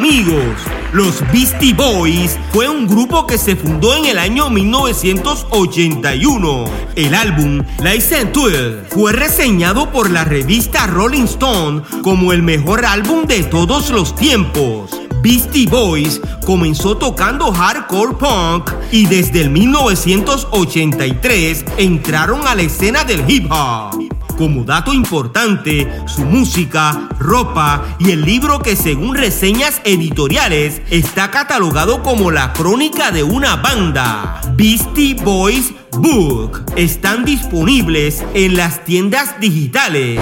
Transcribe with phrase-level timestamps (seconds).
[0.00, 0.56] amigos.
[0.94, 6.64] Los Beastie Boys fue un grupo que se fundó en el año 1981.
[6.96, 8.48] El álbum License to
[8.88, 14.98] fue reseñado por la revista Rolling Stone como el mejor álbum de todos los tiempos.
[15.22, 23.22] Beastie Boys comenzó tocando hardcore punk y desde el 1983 entraron a la escena del
[23.28, 24.09] hip hop.
[24.40, 32.02] Como dato importante, su música, ropa y el libro que según reseñas editoriales está catalogado
[32.02, 40.18] como la crónica de una banda, Beastie Boys Book, están disponibles en las tiendas digitales.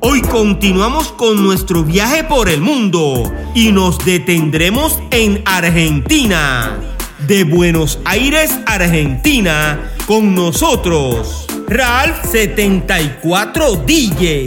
[0.00, 6.97] Hoy continuamos con nuestro viaje por el mundo y nos detendremos en Argentina.
[7.26, 14.46] De Buenos Aires, Argentina, con nosotros, Ralph 74 DJ.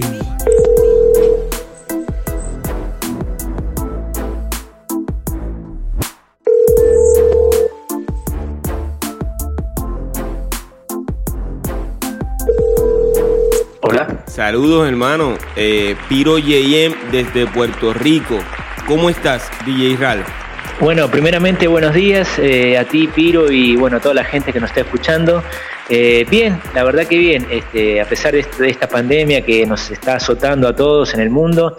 [13.82, 14.24] Hola.
[14.28, 18.40] Saludos hermano, eh, Piro JM desde Puerto Rico.
[18.88, 20.41] ¿Cómo estás, DJ Ralph?
[20.81, 24.59] Bueno, primeramente buenos días eh, a ti, Piro, y bueno, a toda la gente que
[24.59, 25.44] nos está escuchando.
[25.90, 29.64] Eh, bien, la verdad que bien, este, a pesar de, este- de esta pandemia que
[29.68, 31.78] nos está azotando a todos en el mundo,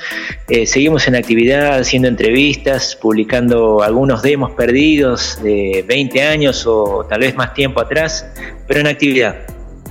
[0.49, 7.21] eh, seguimos en actividad, haciendo entrevistas, publicando algunos demos perdidos de 20 años o tal
[7.21, 8.25] vez más tiempo atrás,
[8.69, 9.35] pero en actividad.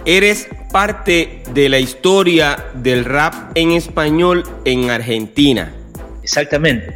[0.06, 5.74] Eres parte de la historia del rap en español en Argentina.
[6.24, 6.96] Exactamente.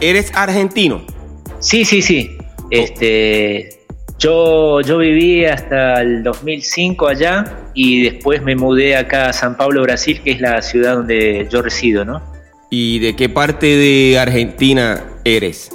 [0.00, 1.06] ¿Eres argentino?
[1.62, 2.36] Sí, sí, sí.
[2.70, 3.68] Este,
[4.18, 9.82] yo, yo viví hasta el 2005 allá y después me mudé acá a San Pablo,
[9.82, 12.20] Brasil, que es la ciudad donde yo resido, ¿no?
[12.68, 15.70] ¿Y de qué parte de Argentina eres?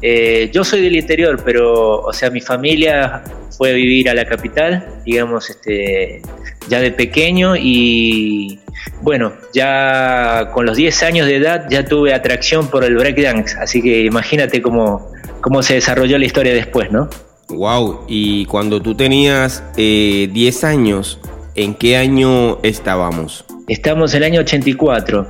[0.00, 3.22] Eh, yo soy del interior, pero, o sea, mi familia
[3.56, 6.22] fue a vivir a la capital, digamos, este,
[6.68, 8.60] ya de pequeño y,
[9.00, 13.82] bueno, ya con los 10 años de edad ya tuve atracción por el breakdance, así
[13.82, 17.10] que imagínate cómo, cómo se desarrolló la historia después, ¿no?
[17.48, 21.18] Wow, y cuando tú tenías eh, 10 años,
[21.54, 23.44] ¿en qué año estábamos?
[23.68, 25.26] Estamos en el año 84.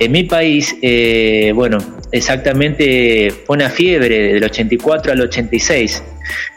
[0.00, 1.78] En mi país, eh, bueno,
[2.10, 6.02] exactamente fue una fiebre del 84 al 86.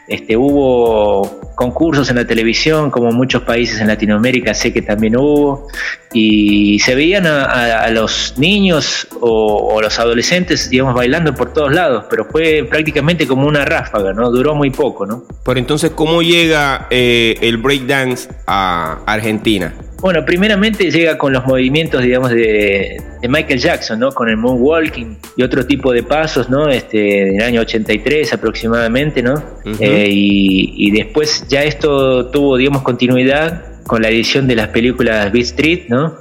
[0.08, 5.68] Este, hubo concursos en la televisión, como muchos países en Latinoamérica sé que también hubo,
[6.12, 7.44] y se veían a,
[7.84, 13.26] a- los niños o, o los adolescentes, digamos, bailando por todos lados, pero fue prácticamente
[13.26, 14.30] como una ráfaga, ¿no?
[14.30, 15.24] Duró muy poco, ¿no?
[15.44, 19.74] Pero entonces, ¿cómo llega eh, el breakdance a Argentina?
[20.00, 24.12] Bueno, primeramente llega con los movimientos, digamos, de, de Michael Jackson, ¿no?
[24.12, 26.68] Con el moonwalking y otro tipo de pasos, ¿no?
[26.68, 29.42] Este, del año 83 aproximadamente, ¿no?
[29.80, 35.32] Eh, y, y después ya esto tuvo, digamos, continuidad con la edición de las películas
[35.32, 36.14] Beat Street, ¿no?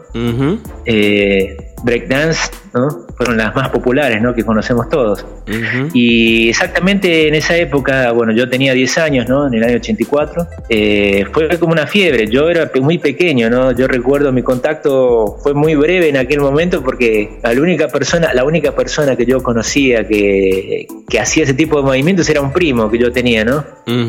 [0.85, 3.05] Eh, Breakdance, ¿no?
[3.15, 4.33] Fueron las más populares, ¿no?
[4.33, 5.25] Que conocemos todos.
[5.47, 5.89] ujú.
[5.93, 9.47] Y exactamente en esa época, bueno, yo tenía 10 años, ¿no?
[9.47, 12.27] En el año 84, eh, fue como una fiebre.
[12.27, 13.71] Yo era muy pequeño, ¿no?
[13.71, 18.43] Yo recuerdo mi contacto fue muy breve en aquel momento porque la única persona, la
[18.43, 22.89] única persona que yo conocía que, que hacía ese tipo de movimientos era un primo
[22.89, 23.63] que yo tenía, ¿no?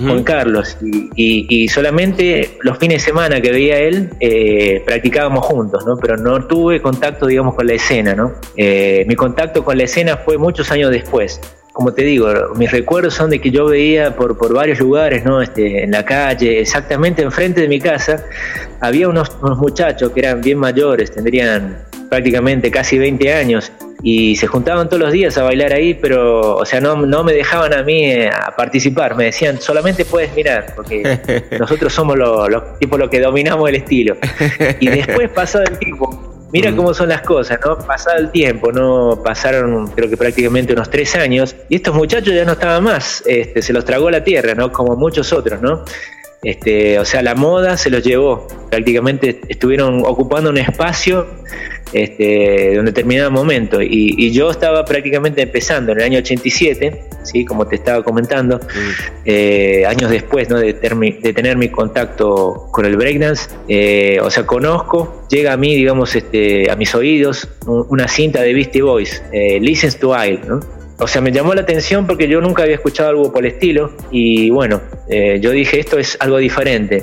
[0.06, 0.77] Juan Carlos.
[0.83, 5.97] Y, y- y solamente los fines de semana que veía él, eh, practicábamos juntos, ¿no?
[6.00, 8.33] Pero no tuve contacto, digamos, con la escena, ¿no?
[8.56, 11.41] Eh, mi contacto con la escena fue muchos años después.
[11.73, 15.43] Como te digo, mis recuerdos son de que yo veía por, por varios lugares, ¿no?
[15.43, 18.25] Este, en la calle, exactamente enfrente de mi casa,
[18.81, 21.79] había unos, unos muchachos que eran bien mayores, tendrían
[22.09, 23.73] prácticamente casi 20 años,
[24.06, 27.33] y se juntaban todos los días a bailar ahí, pero, o sea, no, no me
[27.33, 32.50] dejaban a mí eh, a participar, me decían, solamente puedes mirar, porque nosotros somos los,
[32.50, 34.17] los tipos los que dominamos el estilo.
[34.79, 36.77] Y después, pasado el tiempo, mira Mm.
[36.77, 37.77] cómo son las cosas, ¿no?
[37.77, 39.21] Pasado el tiempo, ¿no?
[39.23, 43.61] Pasaron, creo que prácticamente unos tres años, y estos muchachos ya no estaban más, este,
[43.61, 44.71] se los tragó la tierra, ¿no?
[44.73, 45.85] Como muchos otros, ¿no?
[46.43, 51.27] Este, o sea, la moda se los llevó, prácticamente estuvieron ocupando un espacio
[51.94, 53.81] este, de un determinado momento.
[53.81, 57.44] Y, yo estaba prácticamente empezando en el año 87, ¿sí?
[57.44, 59.20] como te estaba comentando, mm.
[59.25, 60.58] eh, años después ¿no?
[60.58, 63.50] de, de, tener mi contacto con el breakdance.
[63.69, 68.55] Eh, o sea, conozco, llega a mí, digamos, este, a mis oídos, una cinta de
[68.55, 70.61] Beastie Boys, eh, Listens to Isle, ¿no?
[70.99, 73.93] O sea, me llamó la atención porque yo nunca había escuchado algo por el estilo
[74.11, 77.02] y bueno, eh, yo dije esto es algo diferente.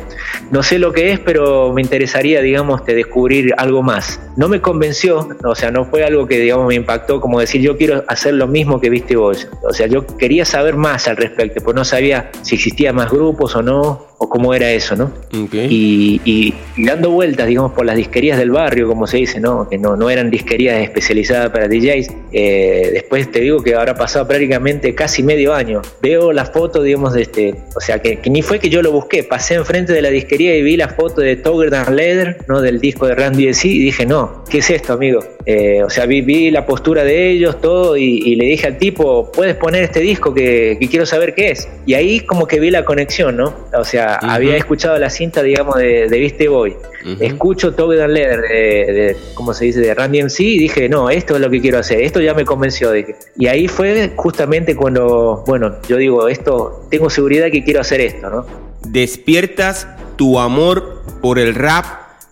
[0.50, 4.22] No sé lo que es, pero me interesaría, digamos, de descubrir algo más.
[4.38, 7.78] No me convenció, o sea, no fue algo que, digamos, me impactó como decir yo
[7.78, 9.48] quiero hacer lo mismo que viste vos.
[9.64, 13.56] O sea, yo quería saber más al respecto, pues no sabía si existía más grupos
[13.56, 15.12] o no, o cómo era eso, ¿no?
[15.52, 19.68] Y, dando vueltas, digamos, por las disquerías del barrio, como se dice, ¿no?
[19.68, 22.12] Que no, no eran disquerías especializadas para DJs.
[22.32, 25.82] Eh, después te digo que ahora pasado prácticamente casi medio año.
[26.04, 29.24] Veo la foto, digamos, de este, o sea, que, ni fue que yo lo busqué,
[29.24, 32.62] pasé enfrente de la disquería y vi la foto de Togger and Leather, ¿no?
[32.62, 35.22] Del disco de Randy DC y dije, no, ¿qué es esto, amigo?
[35.46, 39.32] Eh, o sea, vi, vi, la postura de ellos, todo, y, le dije al tipo,
[39.32, 41.68] puedes poner este disco que, quiero saber qué es.
[41.86, 43.54] Y ahí como que vi la conexión, ¿no?
[43.74, 46.76] O sea, había escuchado la cinta, digamos, de, de Viste Boy.
[47.20, 51.36] Escucho Toby Dan Leather, de, ¿cómo se dice?, de Randy MC, y dije, no, esto
[51.36, 52.92] es lo que quiero hacer, esto ya me convenció.
[52.92, 53.16] Dije.
[53.38, 58.30] Y ahí fue justamente cuando, bueno, yo digo, esto, tengo seguridad que quiero hacer esto,
[58.30, 58.46] ¿no?
[58.88, 61.86] Despiertas tu amor por el rap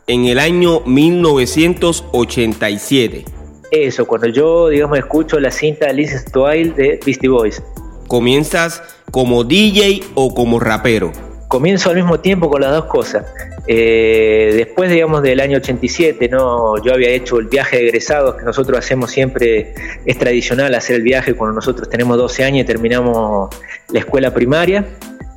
[0.07, 3.25] en el año 1987.
[3.71, 7.61] Eso, cuando yo, digamos, escucho la cinta Listen to de Beastie Boys.
[8.07, 8.81] ¿Comienzas
[9.11, 11.11] como DJ o como rapero?
[11.50, 13.25] Comienzo al mismo tiempo con las dos cosas.
[13.68, 16.81] Eh, después, digamos, del año 87, ¿no?
[16.81, 19.74] yo había hecho el viaje de egresados que nosotros hacemos siempre,
[20.06, 23.50] es tradicional hacer el viaje cuando nosotros tenemos 12 años y terminamos
[23.92, 24.86] la escuela primaria.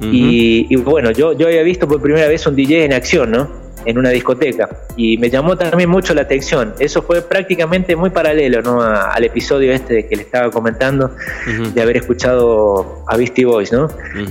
[0.00, 3.61] y, y, bueno, yo, yo había visto por primera vez un DJ en acción, ¿no?
[3.84, 6.74] En una discoteca y me llamó también mucho la atención.
[6.78, 8.80] Eso fue prácticamente muy paralelo ¿no?
[8.82, 11.10] al episodio este que le estaba comentando
[11.74, 13.88] de haber escuchado a Beastie Boys, ¿no?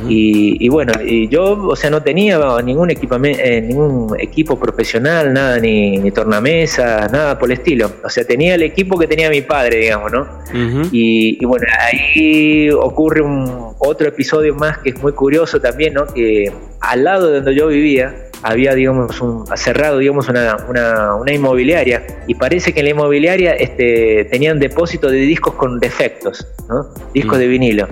[0.07, 5.59] y, bueno, y yo, o sea, no tenía ningún equipamiento, eh, ningún equipo profesional, nada,
[5.59, 7.92] ni, ni tornamesa, nada por el estilo.
[8.04, 10.27] O sea, tenía el equipo que tenía mi padre, digamos, ¿no?
[10.92, 16.06] y, bueno, ahí ocurre un otro episodio más que es muy curioso también, ¿no?
[16.07, 20.57] Que al lado de donde yo vivía, había, digamos, un, cerrado, digamos, una,
[21.15, 26.47] una, inmobiliaria y parece que en la inmobiliaria este, tenían depósito de discos con defectos,
[26.69, 26.89] ¿no?
[27.13, 27.88] Discos de vinilo.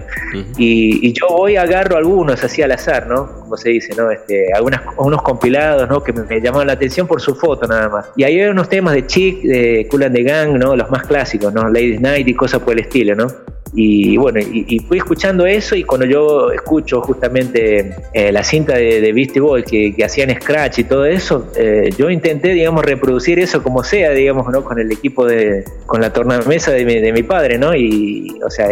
[0.58, 3.28] y, yo voy, agarro algunos así al azar, ¿no?
[3.42, 4.12] Como se dice, ¿no?
[4.12, 6.04] Este, algunas, unos compilados, ¿no?
[6.04, 8.06] Que me, llamaban la atención por su foto nada más.
[8.16, 10.76] Y ahí hay unos temas de Chic, de Cool and the Gang, ¿no?
[10.76, 11.64] Los más clásicos, ¿no?
[11.68, 13.28] Ladies Night y cosas por el estilo, ¿no?
[13.74, 19.00] Y bueno, y, fui escuchando eso y cuando yo escucho justamente eh, la cinta de,
[19.00, 23.62] de Beastie Boy que, hacían Scratch y todo eso, eh, yo intenté, digamos, reproducir eso
[23.62, 24.64] como sea, digamos, ¿no?
[24.64, 27.76] Con el equipo de, con la tornamesa de mi, de mi padre, ¿no?
[27.76, 28.68] Y, o sea,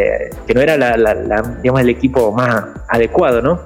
[0.47, 3.61] que no era la, digamos, el equipo más adecuado, ¿no?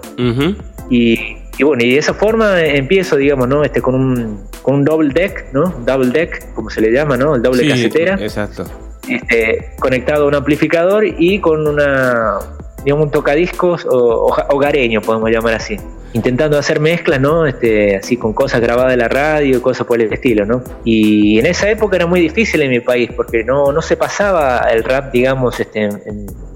[0.90, 3.64] y, bueno, y de esa forma empiezo, digamos, ¿no?
[3.64, 5.70] Este, con un, con un double deck, ¿no?
[5.86, 7.36] Double deck, como se le llama, ¿no?
[7.36, 8.18] El doble casetera.
[8.20, 8.66] Exacto
[9.08, 12.40] este, conectado a un amplificador y con una,
[12.84, 15.78] digamos, un tocadiscos hogareño, podemos llamar así
[16.14, 17.46] intentando hacer mezclas, ¿no?
[17.46, 20.64] Este, así con cosas grabadas de la radio y cosas por el estilo, ¿no?
[20.84, 24.68] Y en esa época era muy difícil en mi país porque no, no se pasaba
[24.72, 25.90] el rap, digamos, este,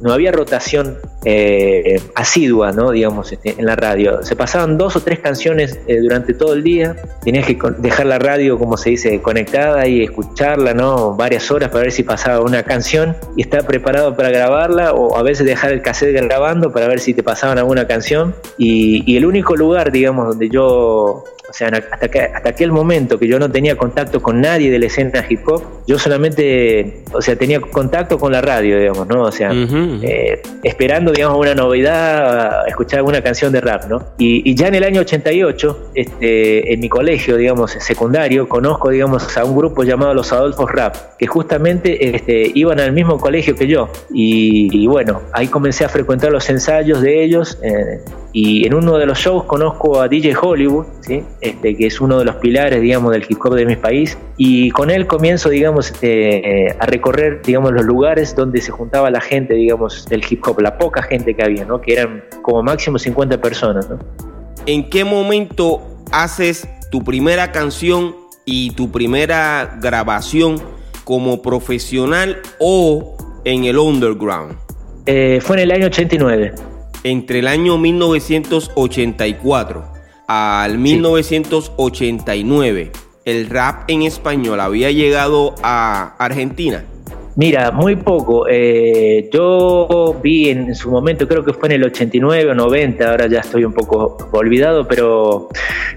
[0.06, 2.92] no había rotación eh, asidua, ¿no?
[2.92, 4.22] Digamos, este, en la radio.
[4.22, 6.96] Se pasaban dos o tres canciones eh, durante todo el día.
[7.24, 11.16] Tenías que dejar la radio, como se dice, conectada y escucharla, ¿no?
[11.16, 15.24] Varias horas para ver si pasaba una canción y estar preparado para grabarla o a
[15.24, 18.36] veces dejar el cassette grabando para ver si te pasaban alguna canción.
[18.60, 21.24] Y, y el único lugar, digamos, donde yo,
[21.58, 24.88] sea, hasta, que, hasta aquel momento que yo no tenía contacto con nadie de la
[24.88, 29.24] escena hip hop, yo solamente, o sea, tenía contacto con la radio, digamos, ¿no?
[29.24, 34.04] O sea, eh, esperando, digamos, una novedad, escuchar alguna canción de rap, ¿no?
[34.18, 39.46] Y, ya en el año 88, este, en mi colegio, digamos, secundario, conozco, digamos, a
[39.46, 43.90] un grupo llamado Los Adolfos Rap, que justamente este, iban al mismo colegio que yo.
[44.14, 47.60] Y, bueno, ahí comencé a frecuentar los ensayos de ellos.
[47.64, 48.02] Eh,
[48.38, 51.24] y en uno de los shows conozco a DJ Hollywood, ¿sí?
[51.40, 54.18] este, que es uno de los pilares, digamos, del hip hop de mi país.
[54.36, 59.22] Y con él comienzo, digamos, este, a recorrer, digamos, los lugares donde se juntaba la
[59.22, 61.80] gente, digamos, del hip hop, la poca gente que había, ¿no?
[61.80, 64.00] Que eran como máximo 50 personas, ¿no?
[64.66, 70.62] ¿En qué momento haces tu primera canción y tu primera grabación
[71.06, 73.16] como profesional o
[73.46, 74.58] en el underground?
[75.06, 76.75] Eh, fue en el año 89
[77.06, 79.86] entre el año 1984
[80.28, 82.92] al 1989,
[83.26, 86.84] el rap en español había llegado a Argentina?
[87.36, 88.48] Mira, muy poco.
[88.50, 93.28] Eh, yo vi en, su momento, creo que fue en el 89 o 90, ahora
[93.28, 95.50] ya estoy un poco olvidado, pero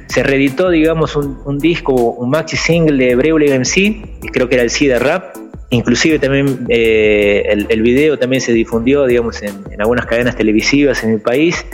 [0.09, 4.71] se reeditó, digamos, un, disco, un maxi single de Breule MC, creo que era el
[4.71, 5.48] C de rap.
[5.71, 11.21] Inclusive también eh, el, video también se difundió, digamos, en, algunas cadenas televisivas en el
[11.21, 11.67] país.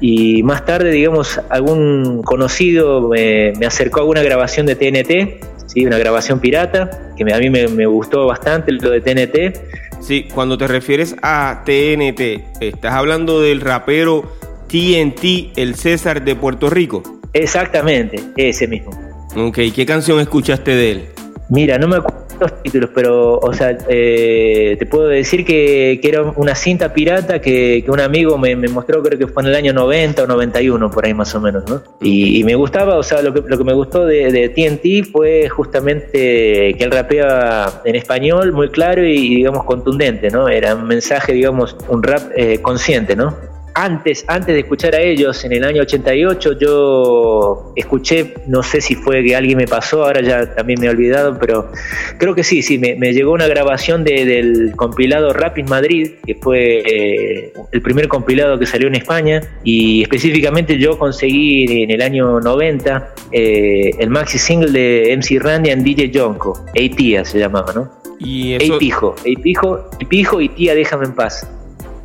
[0.00, 5.86] Y más tarde, digamos, algún conocido me, me acercó a una grabación de TNT ¿sí?
[5.86, 10.00] una grabación pirata, que a mí me, gustó bastante lo de TNT.
[10.00, 14.32] Sí, cuando te refieres a TNT, ¿estás hablando del rapero
[14.68, 17.02] TNT, el César de Puerto Rico?
[17.32, 18.90] Exactamente, ese mismo.
[19.36, 21.04] Ok, ¿qué canción escuchaste de él?
[21.50, 26.22] Mira, no me acuerdo los títulos, pero, o sea, eh, te puedo decir que, era
[26.22, 30.22] una cinta pirata que, un amigo me, mostró, creo que fue en el año 90
[30.22, 31.82] o 91, por ahí más o menos, ¿no?
[32.00, 36.74] Y, me gustaba, o sea, lo que, lo que me gustó de, TNT fue justamente
[36.74, 40.48] que él rapeaba en español muy claro y, digamos, contundente, ¿no?
[40.48, 43.57] Era un mensaje, digamos, un rap eh, consciente, ¿no?
[43.78, 48.96] Antes, antes de escuchar a ellos, en el año 88, yo escuché, no sé si
[48.96, 51.70] fue que alguien me pasó, ahora ya también me he olvidado, pero
[52.18, 56.82] creo que sí, sí, me, llegó una grabación del compilado Rap in Madrid, que fue
[56.84, 62.40] eh, el primer compilado que salió en España, y específicamente yo conseguí en el año
[62.40, 67.88] 90 eh, el maxi single de MC Randy and DJ Jonko, Eitia se llamaba, ¿no?
[68.18, 68.72] Y eso...
[68.74, 71.48] Eipijo, Eipijo, Eipijo y Tía Déjame en Paz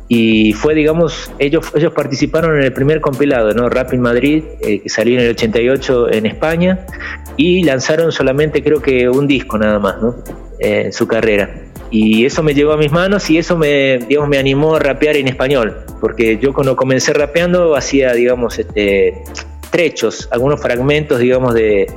[0.08, 3.68] y fue, digamos, ellos, ellos participaron en el primer compilado, ¿no?
[3.70, 6.86] Rap in Madrid, eh, que salió en el 88 en España,
[7.36, 10.16] y lanzaron solamente creo que un disco nada más, ¿no?
[10.58, 11.54] Eh, en su carrera.
[11.90, 15.16] Y eso me llegó a mis manos y eso me, digamos, me animó a rapear
[15.16, 19.22] en español, porque yo cuando comencé rapeando hacía, digamos, este,
[19.70, 21.90] trechos, algunos fragmentos, digamos, de,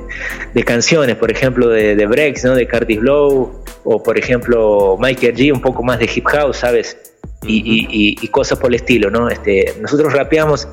[0.54, 2.54] de canciones, por ejemplo, de, de Breaks, ¿no?
[2.54, 6.96] De Curtis Blow, o por ejemplo, Michael G, un poco más de hip house, ¿sabes?
[7.48, 9.28] Y, cosas por el estilo, ¿no?
[9.28, 10.68] Este, nosotros rapeamos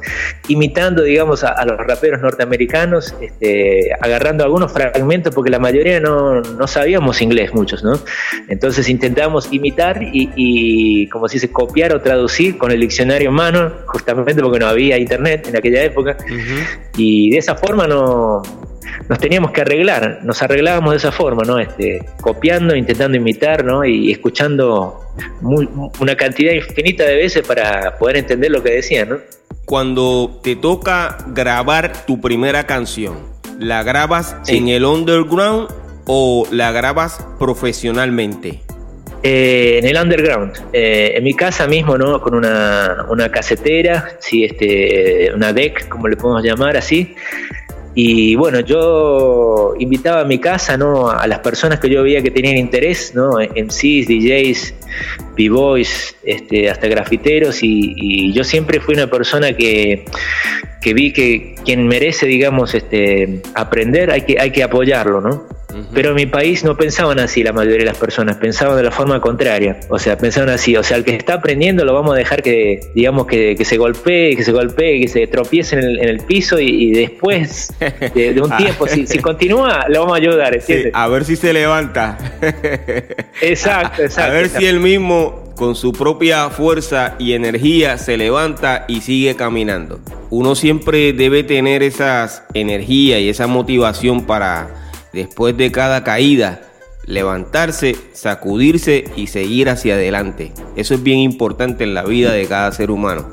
[0.48, 6.68] imitando, digamos, a, los raperos norteamericanos, este, agarrando algunos fragmentos, porque la mayoría no, no
[6.68, 8.00] sabíamos inglés, muchos, ¿no?
[8.50, 13.72] Entonces intentamos imitar y, como si se copiar o traducir con el diccionario en mano,
[13.88, 16.18] justamente porque no había internet en aquella época,
[16.98, 18.44] y de esa forma no
[19.10, 21.60] nos teníamos que arreglar, nos arreglábamos de esa forma, ¿no?
[21.60, 23.86] Este, copiando, intentando imitar, ¿no?
[23.86, 25.02] Y escuchando
[26.00, 29.18] una cantidad infinita de veces para poder entender lo que decían, ¿no?
[29.66, 33.18] Cuando te toca grabar tu primera canción,
[33.60, 35.70] ¿la grabas en el underground
[36.06, 38.62] o la grabas profesionalmente?
[39.28, 42.22] Eh, en el underground, eh, en mi casa mismo, ¿no?
[42.22, 47.16] Con una, una casetera, sí, este, una deck, como le podemos llamar así,
[47.98, 51.10] y bueno, yo invitaba a mi casa ¿no?
[51.10, 53.38] a las personas que yo veía que tenían interés, ¿no?
[53.40, 54.74] MCs, DJs,
[55.38, 60.04] B-Boys, este, hasta grafiteros, y, yo siempre fui una persona que,
[60.82, 65.55] que vi que quien merece, digamos, este, aprender, hay que, hay que apoyarlo, ¿no?
[65.94, 68.92] Pero en mi país no pensaban así la mayoría de las personas, pensaban de la
[68.92, 69.80] forma contraria.
[69.90, 72.80] O sea, pensaban así, o sea, el que está aprendiendo lo vamos a dejar que,
[72.96, 77.74] digamos, que, se golpee, que se golpee, que se tropiece en el, piso y, después
[78.14, 78.58] de, un ah.
[78.58, 80.58] tiempo, si, continúa, lo vamos a ayudar,
[80.94, 82.18] a ver si se levanta.
[83.42, 84.22] exacto, exacto.
[84.26, 89.36] A ver si él mismo con su propia fuerza y energía se levanta y sigue
[89.36, 90.00] caminando.
[90.30, 94.85] Uno siempre debe tener esas energía y esa motivación para
[95.16, 96.62] después de cada caída,
[97.08, 100.52] levantarse, sacudirse y seguir hacia adelante.
[100.76, 103.26] Eso es bien importante en la vida de cada ser humano.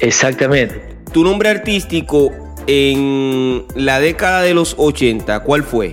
[0.00, 0.96] Exactamente.
[1.12, 2.30] Tu nombre artístico
[2.66, 5.92] en la década de los 80, ¿cuál fue?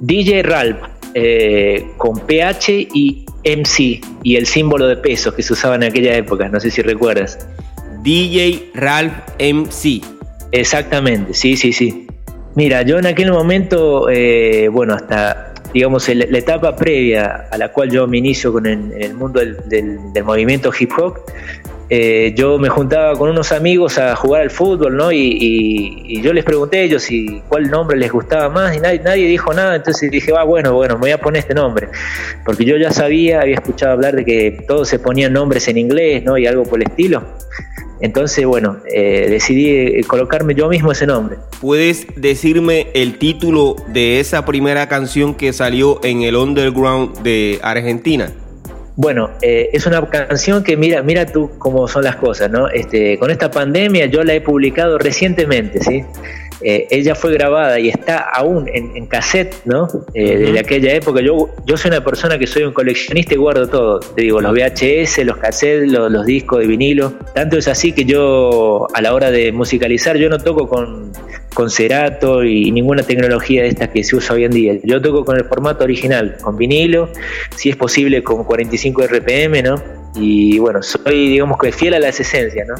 [0.00, 0.78] DJ Ralph,
[1.14, 6.16] eh, con PH y MC, y el símbolo de pesos que se usaba en aquella
[6.16, 7.46] época, no sé si recuerdas.
[8.02, 10.00] DJ Ralph MC.
[10.50, 12.03] Exactamente, sí, sí, sí.
[12.54, 17.90] Mira, yo en aquel momento, eh, bueno, hasta digamos la etapa previa a la cual
[17.90, 21.18] yo me inicio con el, mundo del, movimiento hip hop,
[21.90, 25.10] eh, yo me juntaba con unos amigos a jugar al fútbol, ¿no?
[25.10, 29.52] Y, yo les pregunté a ellos si cuál nombre les gustaba más y nadie, dijo
[29.52, 31.88] nada, entonces dije, va, bueno, bueno, me voy a poner este nombre,
[32.44, 36.22] porque yo ya sabía, había escuchado hablar de que todos se ponían nombres en inglés,
[36.22, 36.38] ¿no?
[36.38, 37.24] Y algo por el estilo.
[38.04, 41.38] Entonces, bueno, eh, decidí eh, colocarme yo mismo ese nombre.
[41.58, 48.30] ¿Puedes decirme el título de esa primera canción que salió en el underground de Argentina?
[48.94, 52.68] Bueno, eh, es una canción que mira, mira tú cómo son las cosas, ¿no?
[52.68, 56.04] Este, con esta pandemia yo la he publicado recientemente, ¿sí?
[56.66, 59.86] Eh, ella fue grabada y está aún en, cassette, ¿no?
[60.14, 61.20] Eh, desde aquella época.
[61.20, 64.00] Yo, yo soy una persona que soy un coleccionista y guardo todo.
[64.00, 67.12] Te digo, los VHS, los cassettes, los, discos de vinilo.
[67.34, 71.12] Tanto es así que yo, a la hora de musicalizar, yo no toco con,
[71.52, 74.74] con cerato y ninguna tecnología de estas que se usa hoy en día.
[74.84, 77.10] Yo toco con el formato original, con vinilo,
[77.56, 79.82] si es posible con 45 RPM, ¿no?
[80.16, 82.74] Y bueno, soy, digamos que fiel a las esencias, ¿no?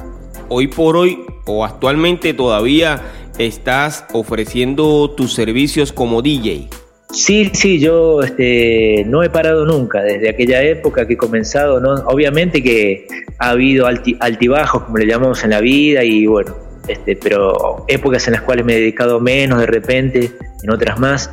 [0.49, 3.03] Hoy por hoy, o actualmente todavía
[3.39, 6.69] estás ofreciendo tus servicios como DJ.
[7.13, 11.95] Sí, sí, yo este, no he parado nunca, desde aquella época que he comenzado, ¿no?
[12.07, 13.07] Obviamente que
[13.39, 16.57] ha habido altibajos, como le llamamos en la vida, y bueno,
[16.89, 20.33] este, pero épocas en las cuales me he dedicado menos de repente,
[20.65, 21.31] en otras más,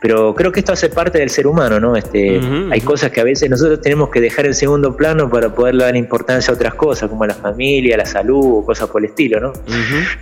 [0.00, 1.94] pero creo que esto hace parte del ser humano, ¿no?
[1.94, 5.76] Este, Hay cosas que a veces nosotros tenemos que dejar en segundo plano para poder
[5.76, 9.40] dar importancia a otras cosas, como la familia, la salud, o cosas por el estilo,
[9.40, 9.52] ¿no?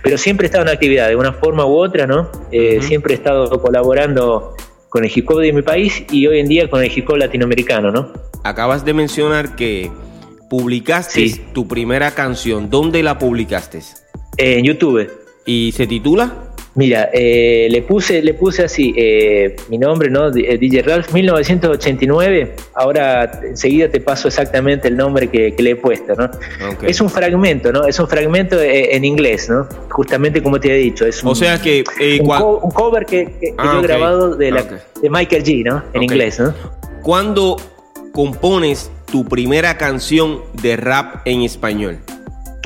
[0.03, 2.29] Pero siempre he estado en actividad, de una forma u otra, ¿no?
[2.51, 4.53] Eh, siempre he estado colaborando
[4.89, 7.15] con el hip hop de mi país y hoy en día con el hip hop
[7.15, 8.11] latinoamericano, ¿no?
[8.43, 9.89] Acabas de mencionar que
[10.49, 12.69] publicaste tu primera canción.
[12.69, 13.79] ¿Dónde la publicaste?
[14.41, 15.09] En YouTube.
[15.45, 16.51] ¿Y se titula?
[16.73, 20.31] Mira, eh, le puse le puse así, eh, mi nombre, ¿no?
[20.31, 22.55] DJ eh, Ralph, 1989.
[22.75, 26.31] Ahora enseguida te paso exactamente el nombre que, le he puesto, ¿no?
[26.81, 27.85] Es un fragmento, ¿no?
[27.85, 29.67] Es un fragmento en inglés, ¿no?
[29.89, 31.05] Justamente como te he dicho.
[31.05, 31.83] Es un, o sea que...
[32.21, 35.83] un, cover que, que, ah, yo he grabado de, la, de Michael G, ¿no?
[35.93, 36.53] En inglés, ¿no?
[37.03, 37.57] ¿Cuándo
[38.13, 41.97] compones tu primera canción de rap en español?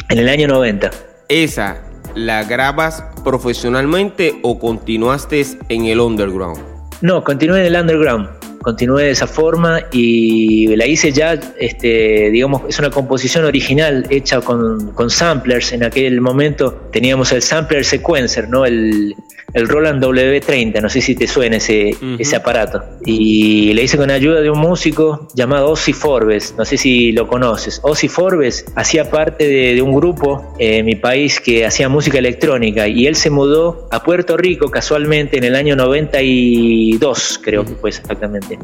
[0.09, 0.91] En el año 90
[1.29, 1.81] esa
[2.15, 6.59] la grabas profesionalmente o continuaste en el underground?
[7.01, 8.29] No, continué en el underground.
[8.61, 14.41] Continué de esa forma y la hice ya, este, digamos, es una composición original hecha
[14.41, 15.71] con, con samplers.
[15.71, 18.65] En aquel momento teníamos el sampler sequencer, ¿no?
[18.65, 19.15] El,
[19.55, 22.83] el Roland W30, no sé si te suena ese, ese aparato.
[23.05, 27.25] Y le hice con ayuda de un músico llamado Ozzy Forbes, no sé si lo
[27.27, 27.79] conoces.
[27.81, 33.07] Ozzy Forbes hacía parte de, un grupo en mi país que hacía música electrónica y
[33.07, 38.59] él se mudó a Puerto Rico casualmente en el año 92, creo que fue exactamente.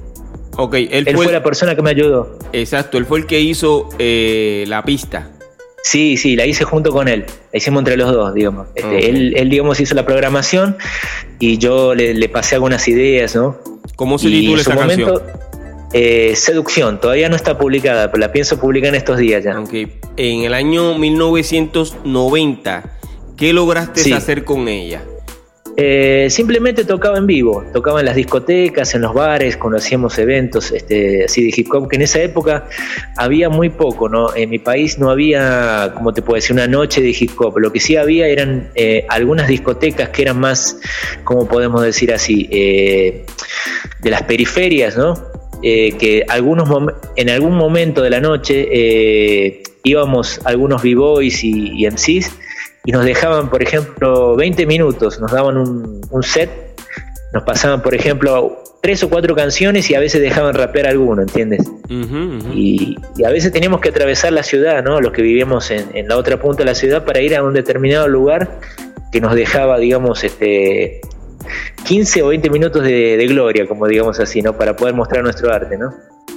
[0.57, 2.37] Ok, él, fue, la persona que me ayudó.
[2.51, 5.31] Exacto, él fue el que hizo eh, la pista.
[5.83, 7.25] Sí, sí, la hice junto con él.
[7.51, 8.67] La hicimos entre los dos, digamos.
[8.75, 10.77] Este, él, él, digamos, hizo la programación
[11.39, 13.57] y yo le, pasé algunas ideas, ¿no?
[13.95, 15.23] ¿Cómo se titula esa momento,
[15.93, 19.59] eh, Seducción, todavía no está publicada, pero la pienso publicar en estos días ya.
[19.59, 19.99] Okay.
[20.17, 22.83] En el año 1990,
[23.35, 25.03] ¿qué lograste hacer con ella?
[25.77, 30.71] Eh, simplemente tocaba en vivo, tocaba en las discotecas, en los bares, cuando hacíamos eventos
[30.71, 32.67] este, así de hip hop, que en esa época
[33.15, 34.35] había muy poco, ¿no?
[34.35, 37.71] En mi país no había, como te puedo decir, una noche de hip hop, lo
[37.71, 40.77] que sí había eran eh, algunas discotecas que eran más,
[41.23, 43.25] como podemos decir así, eh,
[44.01, 45.31] de las periferias, ¿no?
[45.61, 46.67] que algunos
[47.15, 52.31] en algún momento de la noche íbamos algunos b-boys y, y MCs
[52.83, 56.49] y nos dejaban, por ejemplo, 20 minutos, nos daban un, set,
[57.33, 61.69] nos pasaban, por ejemplo, tres o cuatro canciones y a veces dejaban rapear alguno, ¿entiendes?
[62.53, 64.99] Y, a veces teníamos que atravesar la ciudad, ¿no?
[64.99, 68.07] Los que vivíamos en, la otra punta de la ciudad para ir a un determinado
[68.07, 68.59] lugar
[69.11, 71.01] que nos dejaba, digamos, este
[71.85, 74.57] 15 o 20 minutos de, de gloria, como digamos así, ¿no?
[74.57, 75.93] Para poder mostrar nuestro arte, ¿no?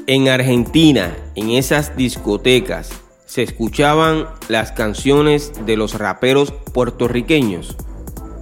[0.07, 3.04] En Argentina, en esas discotecas,
[3.35, 7.77] se escuchaban las canciones de los raperos puertorriqueños?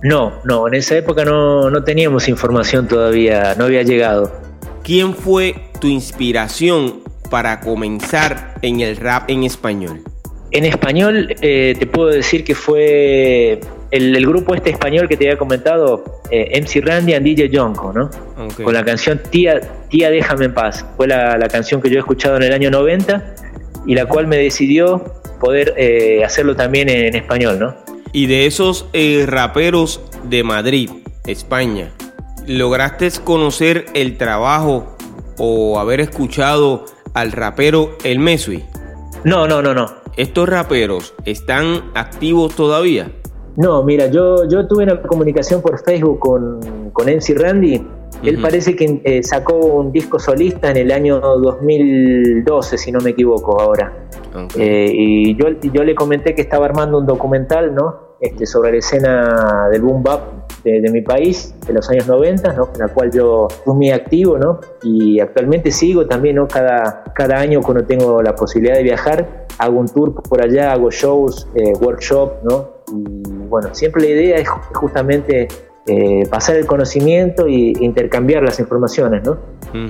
[0.03, 4.31] No, no, en esa época no, no teníamos información todavía, no había llegado.
[4.85, 7.01] ¿Quién fue tu inspiración
[7.31, 10.03] para comenzar en el rap en español?
[10.51, 15.39] En español eh, te puedo decir que fue el, grupo este español que te había
[15.39, 18.11] comentado, eh, MC Randy and DJ Jonko, ¿no?
[18.63, 20.85] Con la canción Tía, Tía Déjame en Paz.
[20.99, 23.37] Fue la, la, canción que yo he escuchado en el año 90
[23.87, 25.03] y la cual me decidió
[25.41, 27.75] poder eh, hacerlo también en, español, ¿no?
[28.13, 30.91] Y de esos eh, raperos de Madrid,
[31.27, 31.91] España,
[32.47, 34.97] ¿lograste conocer el trabajo
[35.39, 38.65] o haber escuchado al rapero El Mesui?
[39.25, 39.91] No, no, no, no.
[40.17, 43.11] ¿Estos raperos están activos todavía?
[43.57, 47.83] No, mira, yo, yo tuve una comunicación por Facebook con, con MC Randy
[48.23, 53.11] él parece que eh, sacó un disco solista en el año 2012, si no me
[53.11, 54.09] equivoco ahora.
[54.57, 58.13] Eh, y yo, yo le comenté que estaba armando un documental, ¿no?
[58.21, 62.69] Este, sobre la escena del boom bap de, mi país, de los años 90, ¿no?
[62.73, 64.61] en la cual yo fui muy activo, ¿no?
[64.85, 66.47] Y actualmente sigo también, ¿no?
[66.47, 70.91] Cada, cada año cuando tengo la posibilidad de viajar, hago un tour por allá, hago
[70.93, 72.69] shows, eh, workshops, ¿no?
[72.93, 75.49] Y bueno, siempre la idea es justamente
[75.87, 79.39] eh, pasar el conocimiento e intercambiar las informaciones, ¿no?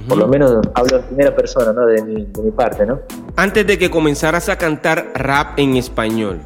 [0.08, 1.84] Por lo menos hablo en primera persona, ¿no?
[1.86, 3.00] De mi, parte, ¿no?
[3.36, 6.40] Antes de que comenzaras a cantar rap en español,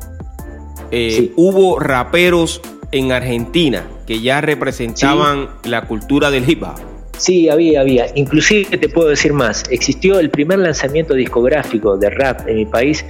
[0.90, 2.60] eh, hubo raperos
[2.92, 6.80] en Argentina que ya representaban la cultura del hip hop.
[7.18, 8.06] Sí, había, había.
[8.14, 9.64] Inclusive te puedo decir más.
[9.70, 13.04] Existió el primer lanzamiento discográfico de rap en mi país.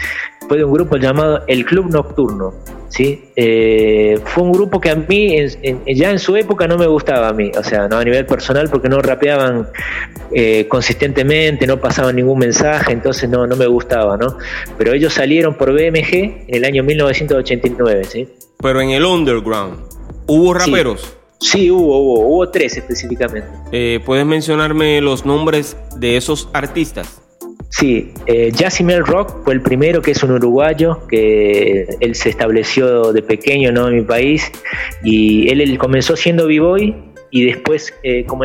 [0.49, 2.55] Fue de un grupo llamado El Club Nocturno.
[2.89, 3.25] ¿sí?
[3.37, 5.37] Eh, fue un grupo que a mí
[5.87, 8.69] ya en su época no me gustaba a mí, o sea, no a nivel personal
[8.71, 9.69] porque no rapeaban
[10.33, 14.39] eh, consistentemente, no pasaban ningún mensaje, entonces no, no me gustaba, ¿no?
[14.79, 18.29] Pero ellos salieron por BMG en el año 1989, ¿sí?
[18.63, 19.79] Pero en el underground,
[20.27, 21.17] ¿hubo raperos?
[21.39, 21.71] Sí.
[21.71, 23.49] hubo, hubo, hubo tres específicamente.
[23.73, 27.26] Eh, ¿Puedes mencionarme los nombres de esos artistas?
[27.69, 28.53] Sí, eh,
[29.05, 33.89] Rock fue el primero, que es un uruguayo, que él se estableció de pequeño ¿no?
[33.89, 34.51] en mi país
[35.03, 36.95] y él, comenzó siendo b-boy
[37.31, 38.45] y después eh, como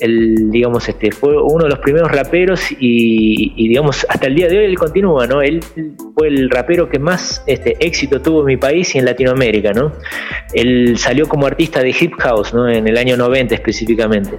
[0.00, 4.58] él, digamos, este, fue uno de los primeros raperos y, digamos, hasta el día de
[4.58, 5.40] hoy él continúa, ¿no?
[5.40, 5.60] Él
[6.14, 9.92] fue el rapero que más este, éxito tuvo en mi país y en Latinoamérica, ¿no?
[10.52, 12.68] Él salió como artista de hip house, ¿no?
[12.68, 14.32] En el año 90 específicamente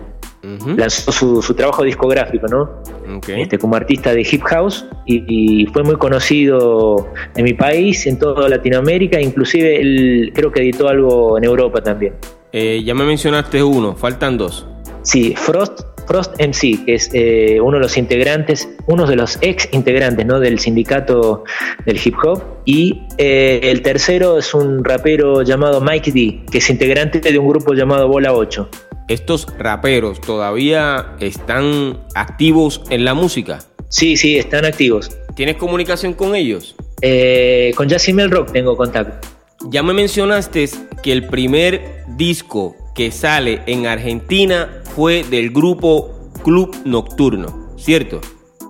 [0.78, 2.82] lanzó su, trabajo discográfico, ¿no?
[3.28, 8.48] Este, como artista de hip house y, fue muy conocido en mi país, en toda
[8.50, 12.14] Latinoamérica, inclusive él creo que editó algo en Europa también.
[12.52, 14.66] Eh, ya me mencionaste uno, faltan dos.
[15.02, 19.70] Sí, Frost, Frost MC, que es eh, uno de los integrantes, uno de los ex
[19.72, 20.40] integrantes ¿no?
[20.40, 21.44] del sindicato
[21.86, 22.42] del hip hop.
[22.66, 27.48] Y eh, el tercero es un rapero llamado Mike D, que es integrante de un
[27.48, 28.70] grupo llamado Bola 8.
[29.08, 33.60] ¿Estos raperos todavía están activos en la música?
[33.90, 35.12] Sí, sí, están activos.
[35.36, 36.76] ¿Tienes comunicación con ellos?
[37.02, 39.28] Eh, con Jacimel Rock tengo contacto.
[39.70, 40.68] Ya me mencionaste
[41.04, 48.22] que el primer disco que sale en Argentina fue del grupo Club Nocturno, ¿cierto?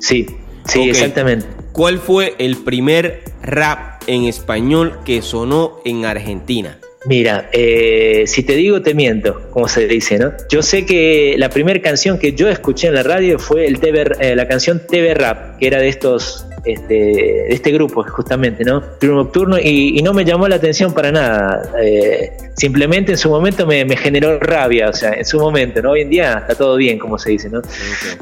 [0.02, 0.26] Sí,
[0.66, 1.46] sí, exactamente.
[1.72, 6.80] ¿Cuál fue el primer rap en español que sonó en Argentina?
[7.06, 10.34] Mira, eh, si te digo te miento, como se dice, ¿no?
[10.50, 14.12] Yo sé que la primera canción que yo escuché en la radio fue el TV,
[14.20, 18.82] eh, la canción TV Rap, que era de estos este, de este grupo, justamente, ¿no?
[19.00, 21.72] Club Nocturno, y, no me llamó la atención para nada.
[21.82, 25.92] Eh, simplemente en su momento me, generó rabia, o sea, en su momento, ¿no?
[25.92, 27.62] Hoy en día está todo bien, como se dice, ¿no?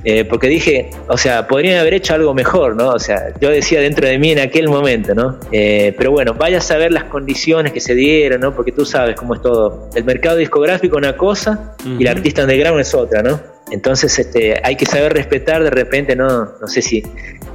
[0.03, 2.89] Eh, porque dije, o sea, podrían haber hecho algo mejor, ¿no?
[2.89, 5.39] O sea, yo decía dentro de mí en aquel momento, ¿no?
[5.51, 8.55] Eh, pero bueno, vaya a saber las condiciones que se dieron, ¿no?
[8.55, 9.89] Porque tú sabes cómo es todo.
[9.95, 13.52] El mercado discográfico es una cosa y el artista underground es otra, ¿no?
[13.71, 17.03] Entonces este, hay que saber respetar de repente, no, no sé si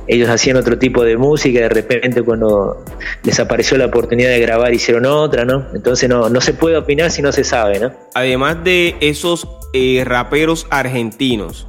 [0.07, 2.83] ellos hacían otro tipo de música, de repente cuando
[3.23, 5.67] les apareció la oportunidad de grabar hicieron otra, ¿no?
[5.75, 7.93] Entonces no, no se puede opinar si no se sabe, ¿no?
[8.15, 11.67] Además de esos eh, raperos argentinos,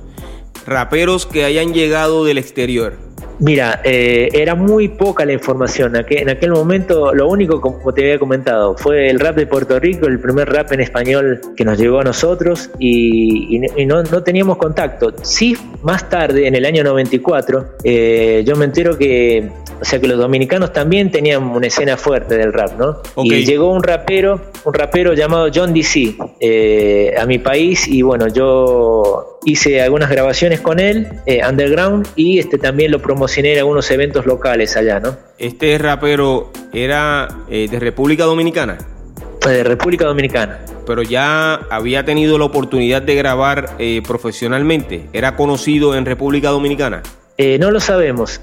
[0.66, 2.98] raperos que hayan llegado del exterior,
[3.40, 5.96] Mira, eh, era muy poca la información.
[5.96, 10.08] En aquel momento, lo único, como te había comentado, fue el rap de Puerto Rico,
[10.08, 15.14] el primer rap en español que nos llegó a nosotros y, no, teníamos contacto.
[15.22, 19.50] Sí, más tarde, en el año 94, eh, yo me entero que,
[19.82, 23.02] o sea, que los dominicanos también tenían una escena fuerte del rap, ¿no?
[23.24, 28.28] Y llegó un rapero, un rapero llamado John DC eh, a mi país y bueno,
[28.28, 31.08] yo hice algunas grabaciones con él,
[31.48, 35.16] underground, y este también lo promocioné en algunos eventos locales allá, ¿no?
[35.38, 38.78] ¿Este rapero era eh, de República Dominicana?
[39.46, 40.60] De República Dominicana.
[40.86, 45.06] Pero ya había tenido la oportunidad de grabar eh, profesionalmente.
[45.14, 47.04] ¿Era conocido en República Dominicana?
[47.42, 48.42] Eh, no lo sabemos.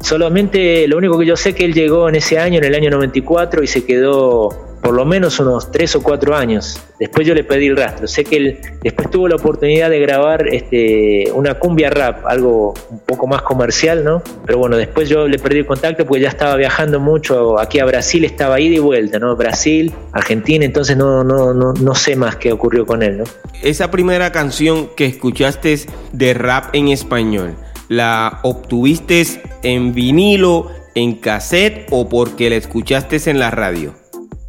[0.00, 2.90] solamente lo único que yo sé que él llegó en ese año, en el año
[2.90, 4.48] 94, y se quedó
[4.80, 6.80] por lo menos unos tres o cuatro años.
[6.98, 8.08] Después yo le pedí el rastro.
[8.08, 12.98] Sé que él después tuvo la oportunidad de grabar este, una cumbia rap, algo un
[12.98, 14.22] poco más comercial, ¿no?
[14.44, 17.84] Pero bueno, después yo le perdí el contacto porque ya estaba viajando mucho aquí a
[17.84, 19.36] Brasil, estaba ahí de vuelta, ¿no?
[19.36, 23.24] Brasil, Argentina, entonces no, no, no, no sé más qué ocurrió con él, ¿no?
[23.62, 25.78] Esa primera canción que escuchaste
[26.12, 27.54] de rap en español,
[27.90, 29.24] ¿la obtuviste
[29.64, 33.92] en vinilo, en cassette o porque la escuchaste en la radio?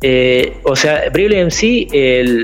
[0.03, 1.87] Eh, o sea, Brille MC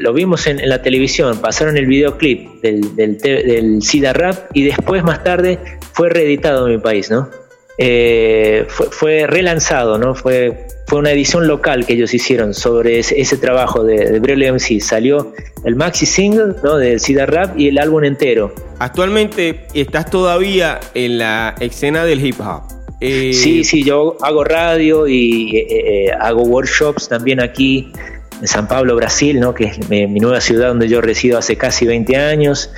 [0.01, 5.23] lo vimos en, la televisión, pasaron el videoclip del, del, SIDA Rap y después, más
[5.23, 5.59] tarde,
[5.93, 7.29] fue reeditado en mi país, ¿no?
[7.77, 10.15] Eh, fue, relanzado, ¿no?
[10.15, 14.79] Fue, fue una edición local que ellos hicieron sobre ese, trabajo de, de MC.
[14.79, 15.33] Salió
[15.65, 16.77] el maxi single, ¿no?
[16.77, 18.55] Del SIDA Rap y el álbum entero.
[18.79, 22.63] Actualmente estás todavía en la escena del hip hop.
[23.01, 27.91] Eh, sí, sí, yo hago radio y eh, eh, hago workshops también aquí
[28.39, 29.53] en San Pablo, Brasil, ¿no?
[29.53, 32.71] que es mi, nueva ciudad donde yo resido hace casi 20 años.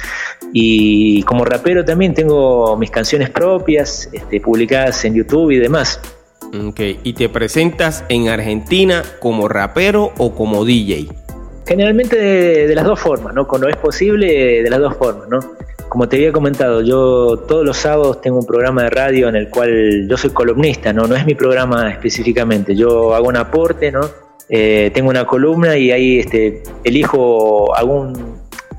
[0.52, 6.00] Y como rapero también tengo mis canciones propias, este, publicadas en YouTube y demás.
[6.52, 11.08] Ok, ¿y te presentas en Argentina como rapero o como DJ?
[11.68, 13.48] Generalmente de, las dos formas, ¿no?
[13.48, 15.40] Cuando es posible, de las dos formas, ¿no?
[15.88, 19.50] Como te había comentado, yo todos los sábados tengo un programa de radio en el
[19.50, 21.06] cual yo soy columnista, ¿no?
[21.06, 24.02] No es mi programa específicamente, yo hago un aporte, ¿no?
[24.50, 28.29] Eh, tengo una columna y ahí este, elijo algún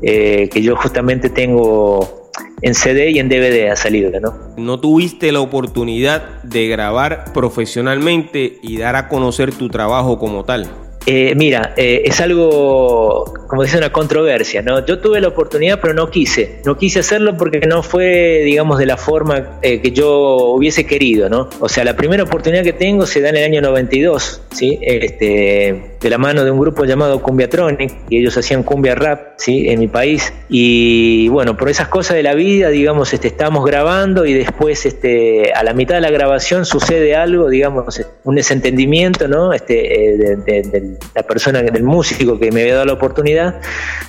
[0.00, 2.30] Eh, que yo justamente tengo
[2.62, 4.34] en CD y en DVD ha salido, ¿no?
[4.56, 10.70] ¿No tuviste la oportunidad de grabar profesionalmente y dar a conocer tu trabajo como tal?
[11.06, 14.84] Eh, mira, eh, es algo, como dice, una controversia, ¿no?
[14.84, 16.60] Yo tuve la oportunidad, pero no quise.
[16.64, 21.30] No quise hacerlo porque no fue, digamos, de la forma eh, que yo hubiese querido,
[21.30, 21.48] ¿no?
[21.60, 24.78] O sea, la primera oportunidad que tengo se da en el año 92, ¿sí?
[24.82, 29.68] Este, de la mano de un grupo llamado Cumbiatronic, y ellos hacían cumbia rap, ¿sí?
[29.68, 30.32] En mi país.
[30.50, 35.52] Y bueno, por esas cosas de la vida, digamos, este, estamos grabando y después, este,
[35.52, 39.52] a la mitad de la grabación sucede algo, digamos, un desentendimiento, ¿no?
[39.52, 43.60] Este, de, la persona, del músico que me había dado la oportunidad,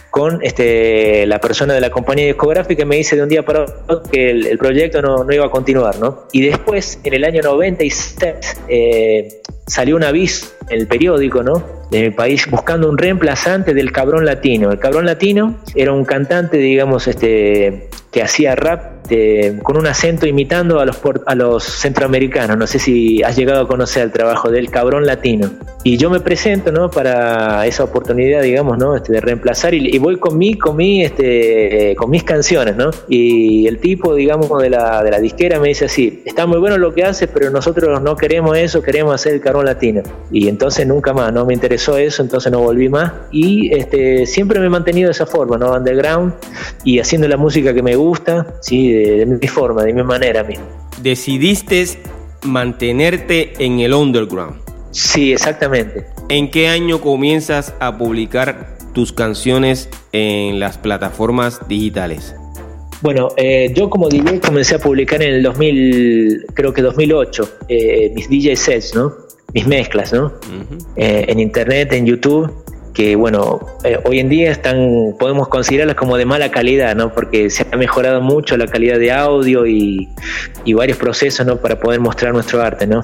[0.10, 4.04] con este, la persona de la compañía discográfica me dice de un día para otro
[4.04, 6.28] que el, proyecto no, no, iba a continuar, ¿no?
[6.32, 8.34] Y después, en el año 96,
[8.68, 11.64] eh, salió un aviso en el periódico, ¿no?
[11.92, 14.72] De mi país buscando un reemplazante del cabrón latino.
[14.72, 18.99] El cabrón latino era un cantante, digamos, este, que hacía rap
[19.64, 22.58] con un acento imitando a los, a los centroamericanos.
[22.58, 25.50] No sé si has llegado a conocer el trabajo del cabrón latino.
[25.84, 26.92] Y yo me presento, ¿no?
[26.92, 28.98] Para esa oportunidad, digamos, ¿no?
[28.98, 32.92] Este, de reemplazar y, voy con mi, con mi, este, con mis canciones, ¿no?
[33.08, 36.78] Y el tipo, digamos, de la, de la disquera me dice así, está muy bueno
[36.78, 40.04] lo que hace, pero nosotros no queremos eso, queremos hacer el cabrón latino.
[40.32, 43.14] Y entonces nunca más, no me interesó eso, entonces no volví más.
[43.32, 45.72] Y este, siempre me he mantenido de esa forma, ¿no?
[45.74, 46.34] Underground
[46.84, 48.99] y haciendo la música que me gusta, ¿sí?
[49.00, 50.66] De, mi forma, de mi manera mismo.
[51.02, 51.86] Decidiste
[52.44, 54.62] mantenerte en el underground.
[54.92, 56.06] Sí, exactamente.
[56.30, 62.36] ¿En qué año comienzas a publicar tus canciones en las plataformas digitales?
[63.02, 68.12] Bueno, eh, yo como DJ comencé a publicar en el 2000, creo que 2008, eh,
[68.14, 69.14] mis DJ sets, ¿no?
[69.54, 70.34] Mis mezclas, ¿no?
[70.96, 72.52] Eh, en internet, en YouTube
[73.00, 77.14] que bueno, eh, hoy en día están, podemos considerarlas como de mala calidad, ¿no?
[77.14, 80.10] Porque se ha mejorado mucho la calidad de audio y,
[80.76, 81.56] varios procesos, ¿no?
[81.62, 83.02] Para poder mostrar nuestro arte, ¿no?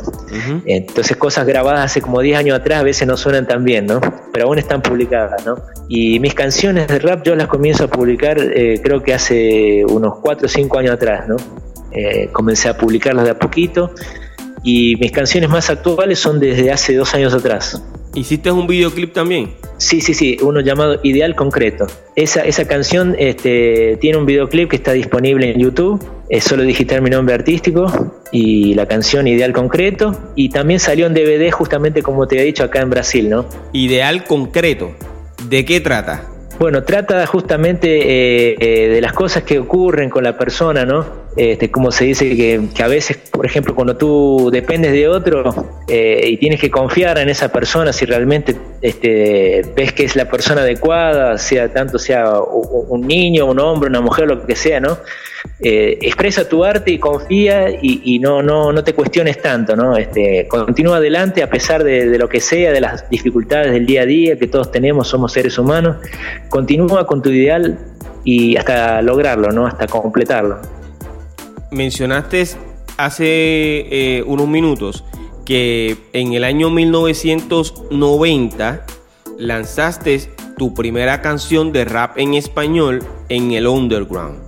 [0.66, 4.02] Entonces cosas grabadas hace como 10 años atrás a veces no suenan tan bien, ¿no?
[4.34, 5.56] Pero aún están publicadas, ¿no?
[5.88, 10.16] Y mis canciones de rap yo las comienzo a publicar eh, creo que hace unos
[10.22, 11.38] 4 o 5 años atrás, ¿no?
[11.94, 13.92] Eh, comencé a publicarlas de a poquito
[14.62, 17.82] y mis canciones más actuales son desde hace dos años atrás.
[18.16, 19.56] ¿Hiciste un videoclip también?
[19.78, 21.86] Sí, sí, sí, uno llamado Ideal Concreto.
[22.16, 27.02] Esa, esa canción este, tiene un videoclip que está disponible en YouTube, es solo digitar
[27.02, 30.32] mi nombre artístico y la canción Ideal Concreto.
[30.34, 33.48] Y también salió en DVD justamente como te he dicho acá en Brasil, ¿no?
[33.74, 34.92] Ideal Concreto,
[35.50, 36.26] ¿de qué trata?
[36.58, 41.25] Bueno, trata justamente eh, eh, de las cosas que ocurren con la persona, ¿no?
[41.36, 46.24] Este, como se dice que, a veces, por ejemplo, cuando tú dependes de otro eh,
[46.30, 50.62] y tienes que confiar en esa persona, si realmente este, ves que es la persona
[50.62, 54.98] adecuada, sea tanto sea un niño, un hombre, una mujer, lo que sea, ¿no?
[55.60, 59.98] Eh, expresa tu arte y confía y, no, no, no te cuestiones tanto, ¿no?
[59.98, 64.04] Este, continúa adelante a pesar de, de, lo que sea, de las dificultades del día
[64.04, 65.98] a día que todos tenemos, somos seres humanos.
[66.48, 67.78] Continúa con tu ideal
[68.24, 69.68] y hasta lograrlo, ¿no?
[69.68, 70.62] Hasta completarlo
[71.72, 72.46] mencionaste
[72.98, 75.04] hace eh, unos minutos
[75.46, 78.86] que en el año 1990
[79.38, 84.40] lanzaste tu primera canción de rap en español en el underground.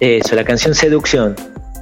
[0.00, 1.36] Eso, la canción Seducción.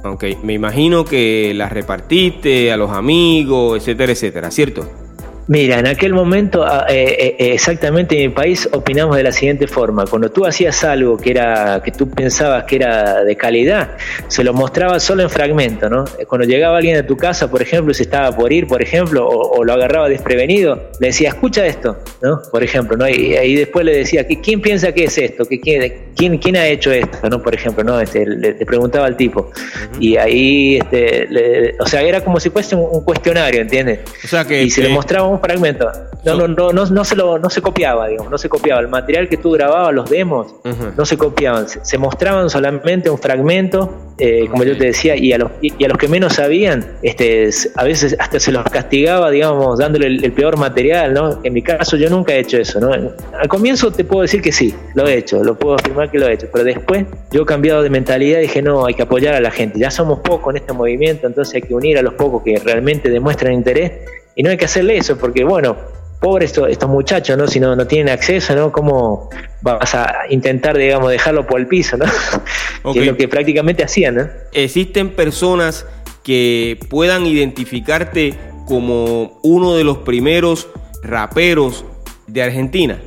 [0.05, 5.02] Ok, me imagino que la repartiste a los amigos, etcétera, etcétera, ¿cierto?
[5.47, 9.67] Mira, en aquel momento, ah, eh, eh, exactamente en mi país, opinamos de la siguiente
[9.67, 10.05] forma.
[10.05, 14.53] Cuando tú hacías algo que era que tú pensabas que era de calidad, se lo
[14.53, 16.05] mostraba solo en fragmento, ¿no?
[16.27, 19.63] Cuando llegaba alguien a tu casa, por ejemplo, si estaba por ir, por ejemplo, o,
[19.65, 22.41] lo agarraba desprevenido, le decía, escucha esto, ¿no?
[22.49, 23.07] Por ejemplo, ¿no?
[23.09, 25.45] Y, ahí después le decía, ¿quién piensa que es esto?
[25.45, 27.41] quién, quién, ha hecho esto, ¿no?
[27.41, 27.99] Por ejemplo, ¿no?
[27.99, 29.51] Este, le, preguntaba al tipo.
[29.99, 33.99] Y ahí, este, o sea, era como si fuese un, cuestionario, ¿entiendes?
[34.23, 34.63] O sea que...
[34.63, 35.91] Y se le mostraba un fragmento.
[36.25, 38.79] No, no, no, no, no, se lo, no se copiaba, digamos, no se copiaba.
[38.79, 40.55] El material que tú grababas, los demos,
[40.97, 41.67] no se copiaban.
[41.67, 45.87] Se, mostraban solamente un fragmento, eh, como yo te decía, y a, los, y a
[45.87, 50.57] los que menos sabían, este, a veces hasta se los castigaba, digamos, dándole el, peor
[50.57, 51.39] material, ¿no?
[51.43, 52.91] En mi caso yo nunca he hecho eso, ¿no?
[52.91, 56.27] Al comienzo te puedo decir que sí, lo he hecho, lo puedo afirmar que lo
[56.27, 59.35] he hecho, pero después yo he cambiado de mentalidad y dije, no, hay que apoyar
[59.35, 59.79] a la gente.
[59.79, 63.09] Ya somos pocos en este movimiento, entonces hay que unir a los pocos que realmente
[63.09, 63.91] demuestran interés
[64.35, 65.75] y no hay que hacerle eso, porque bueno,
[66.23, 67.47] pobres estos, estos muchachos, ¿no?
[67.47, 68.71] Si no, no tienen acceso, ¿no?
[68.71, 69.29] ¿Cómo
[69.61, 72.05] vas a intentar, digamos, dejarlo por el piso, ¿no?
[72.93, 74.29] que es lo que prácticamente hacían, ¿no?
[74.53, 75.85] ¿Existen personas
[76.23, 80.69] que puedan identificarte como uno de los primeros
[81.03, 81.83] raperos
[82.27, 82.97] de Argentina?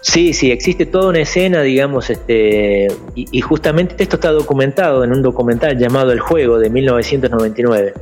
[0.00, 5.12] Sí, sí, existe toda una escena, digamos, este, y, y justamente esto está documentado en
[5.12, 7.92] un documental llamado El Juego de 1999.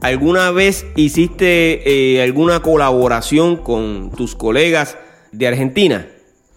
[0.00, 4.96] ¿Alguna vez hiciste eh, alguna colaboración con tus colegas
[5.32, 6.06] de Argentina?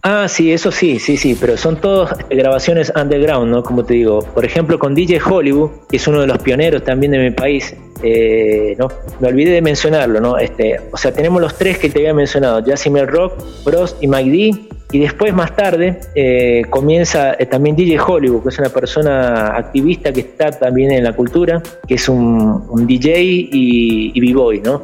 [0.01, 3.63] Ah, sí, eso sí, sí, sí, pero son todas grabaciones underground, ¿no?
[3.63, 7.11] Como te digo, por ejemplo con DJ Hollywood, que es uno de los pioneros también
[7.11, 8.87] de mi país, eh, no,
[9.19, 10.37] me olvidé de mencionarlo, ¿no?
[10.37, 14.29] Este, o sea, tenemos los tres que te había mencionado, Jasmine Rock, Bros y Mike
[14.29, 19.55] D, y después, más tarde, eh, comienza eh, también DJ Hollywood, que es una persona
[19.55, 24.81] activista que está también en la cultura, que es un, DJ y, y B-Boy, ¿no?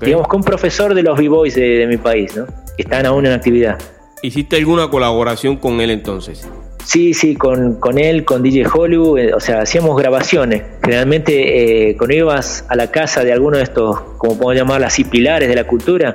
[0.00, 2.46] Digamos que un profesor de los B-Boys de, mi país, ¿no?
[2.76, 3.78] Que están aún en actividad.
[4.22, 6.48] ¿Hiciste alguna colaboración con él entonces?
[6.84, 10.62] Sí, sí, con, con él, con DJ Hollywood, eh, o sea, hacíamos grabaciones.
[10.82, 15.02] Generalmente, eh, cuando ibas a la casa de alguno de estos, como podemos llamar así,
[15.04, 16.14] pilares de la cultura,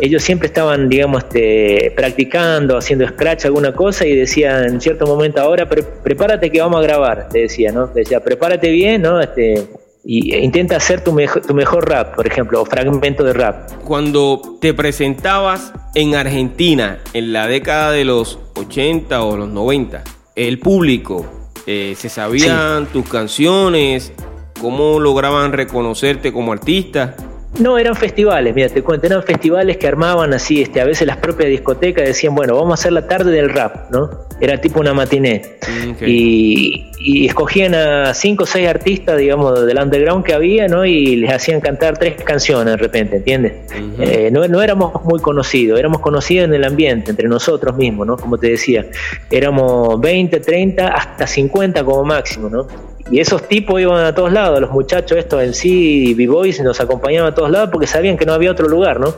[0.00, 5.40] ellos siempre estaban, digamos, este, practicando, haciendo scratch, alguna cosa, y decían en cierto momento,
[5.40, 7.88] ahora prepárate que vamos a grabar, te decía, ¿no?
[7.88, 9.20] Te decía, prepárate bien, ¿no?
[9.20, 9.64] Este,
[10.04, 13.70] y intenta hacer tu, mejor, tu mejor rap, por ejemplo, o fragmento de rap.
[13.84, 20.02] Cuando te presentabas en Argentina en la década de los 80 o los 90,
[20.36, 21.26] el público,
[21.66, 24.12] eh, ¿se sabían tus canciones?
[24.60, 27.16] ¿Cómo lograban reconocerte como artista?
[27.60, 31.18] No, eran festivales, mira, te cuento, eran festivales que armaban así, este, a veces las
[31.18, 34.08] propias discotecas decían, bueno, vamos a hacer la tarde del rap, ¿no?
[34.40, 35.42] Era tipo una matiné.
[35.68, 36.86] Mm, y,
[37.26, 40.84] escogían a cinco o seis artistas, digamos, del underground que había, ¿no?
[40.84, 43.52] Y les hacían cantar tres canciones de repente, ¿entiendes?
[43.98, 48.16] Eh, no, no éramos muy conocidos, éramos conocidos en el ambiente, entre nosotros mismos, ¿no?
[48.16, 48.86] Como te decía,
[49.30, 52.66] éramos 20, 30, hasta 50 como máximo, ¿no?
[53.10, 57.32] Y esos tipos iban a todos lados, los muchachos estos en sí, B-Boys, nos acompañaban
[57.32, 59.14] a todos lados porque sabían que no había otro lugar, ¿no?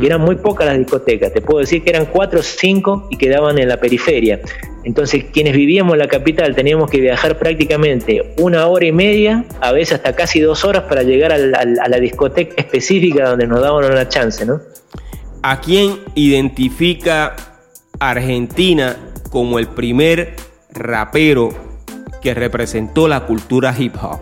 [0.00, 3.16] Y eran muy pocas las discotecas, te puedo decir que eran cuatro o cinco y
[3.16, 4.40] quedaban en la periferia.
[4.84, 9.72] Entonces, quienes vivíamos en la capital teníamos que viajar prácticamente una hora y media, a
[9.72, 14.08] veces hasta casi dos horas para llegar a la discoteca específica donde nos daban una
[14.08, 14.60] chance, ¿no?
[15.42, 17.34] ¿A quién identifica
[17.98, 18.96] Argentina
[19.30, 20.34] como el primer
[20.72, 21.71] rapero
[22.22, 24.20] que representó la cultura hip hop.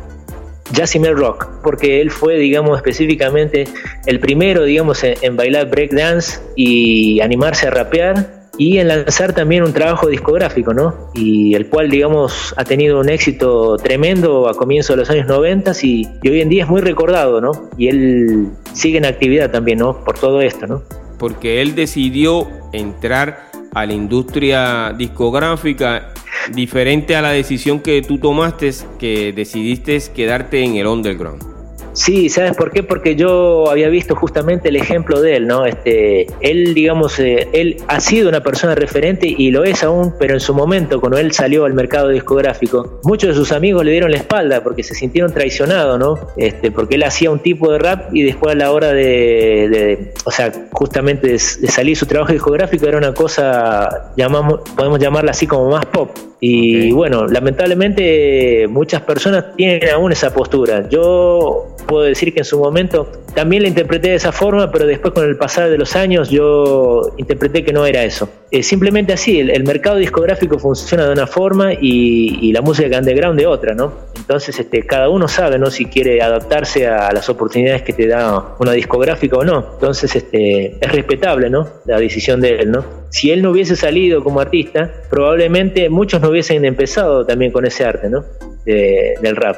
[0.75, 3.67] Jasmine Rock, porque él fue, digamos, específicamente
[4.07, 9.73] el primero, digamos, en, bailar breakdance y animarse a rapear y en lanzar también un
[9.73, 11.11] trabajo discográfico, ¿no?
[11.15, 15.73] Y el cual, digamos, ha tenido un éxito tremendo a comienzos de los años 90
[15.83, 17.71] y, y hoy en día es muy recordado, ¿no?
[17.79, 20.05] Y él sigue en actividad también, ¿no?
[20.05, 20.83] Por todo esto, ¿no?
[21.19, 26.13] Porque él decidió entrar a la industria discográfica
[26.53, 31.60] diferente a la decisión que tú tomaste, que decidiste quedarte en el underground.
[31.93, 32.83] Sí, ¿sabes por qué?
[32.83, 35.67] Porque yo había visto justamente el ejemplo de él, ¿no?
[35.67, 40.35] Este, él, digamos, eh, él ha sido una persona referente y lo es aún, pero
[40.35, 44.11] en su momento, cuando él salió al mercado discográfico, muchos de sus amigos le dieron
[44.11, 46.19] la espalda porque se sintieron traicionados, ¿no?
[46.37, 50.31] Este, porque él hacía un tipo de rap y después a la hora de, o
[50.31, 55.71] sea, justamente de, salir su trabajo discográfico era una cosa, llamamos, podemos llamarla así como
[55.71, 56.11] más pop.
[56.41, 60.89] Y bueno, lamentablemente muchas personas tienen aún esa postura.
[60.89, 65.13] Yo puedo decir que en su momento también la interpreté de esa forma, pero después
[65.13, 68.29] con el pasar de los años yo interpreté que no era eso.
[68.51, 73.47] Eh, simplemente así, el, mercado discográfico funciona de una forma y, la música underground de
[73.47, 73.93] otra, ¿no?
[74.17, 75.71] Entonces este, cada uno sabe, ¿no?
[75.71, 79.75] Si quiere adaptarse a las oportunidades que te da una discográfica o no.
[79.75, 81.69] Entonces este, es respetable, ¿no?
[81.87, 82.85] La decisión de él, ¿no?
[83.11, 87.85] Si él no hubiese salido como artista, probablemente muchos no hubiesen empezado también con ese
[87.85, 88.25] arte, ¿no?
[88.65, 89.57] del rap.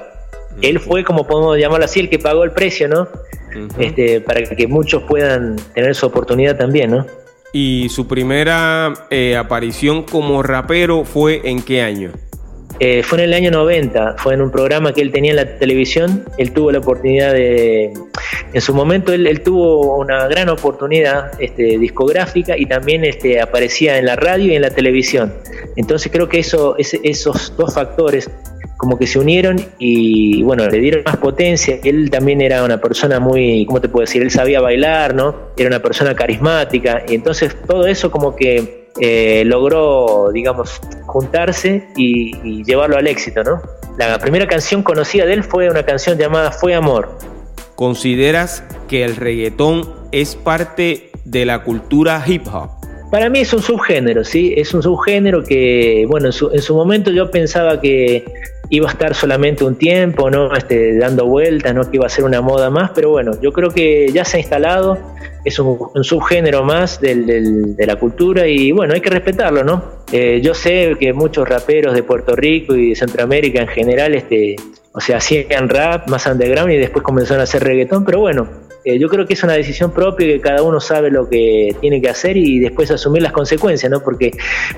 [0.60, 3.08] Él fue, como podemos llamarlo así, el que pagó el precio, ¿no?
[3.78, 7.06] este, para que muchos puedan tener su oportunidad también, ¿no?
[7.52, 12.12] ¿Y su primera eh, aparición como rapero fue en qué año?
[12.80, 15.58] Eh, fue en el año 90, fue en un programa que él tenía en la
[15.58, 17.92] televisión, él tuvo la oportunidad de,
[18.52, 24.06] en su momento él, tuvo una gran oportunidad este, discográfica y también este, aparecía en
[24.06, 25.32] la radio y en la televisión.
[25.76, 28.30] Entonces creo que eso, esos dos factores
[28.76, 31.78] como que se unieron y bueno, le dieron más potencia.
[31.84, 34.22] Él también era una persona muy, ¿cómo te puedo decir?
[34.22, 35.52] Él sabía bailar, ¿no?
[35.56, 42.62] Era una persona carismática y entonces todo eso como que eh, logró, digamos, juntarse y,
[42.64, 43.62] llevarlo al éxito, ¿no?
[43.98, 47.18] La primera canción conocida de él fue una canción llamada Fue Amor.
[47.74, 52.70] ¿Consideras que el reggaetón es parte de la cultura hip hop?
[53.10, 54.54] Para mí es un subgénero, ¿sí?
[54.56, 58.24] Es un subgénero que, bueno, en su, en su momento yo pensaba que
[58.72, 60.54] iba a estar solamente un tiempo, ¿no?
[60.54, 61.82] Este, dando vueltas, ¿no?
[61.90, 64.40] Que iba a ser una moda más, pero bueno, yo creo que ya se ha
[64.40, 64.98] instalado,
[65.44, 69.84] es un, subgénero más del, de la cultura y bueno, hay que respetarlo, ¿no?
[70.10, 74.56] Eh, yo sé que muchos raperos de Puerto Rico y de Centroamérica en general, este,
[74.92, 78.48] o sea, hacían rap más underground y después comenzaron a hacer reggaetón, pero bueno,
[78.86, 82.00] eh, yo creo que es una decisión propia que cada uno sabe lo que tiene
[82.00, 84.00] que hacer y después asumir las consecuencias, ¿no?
[84.00, 84.30] Porque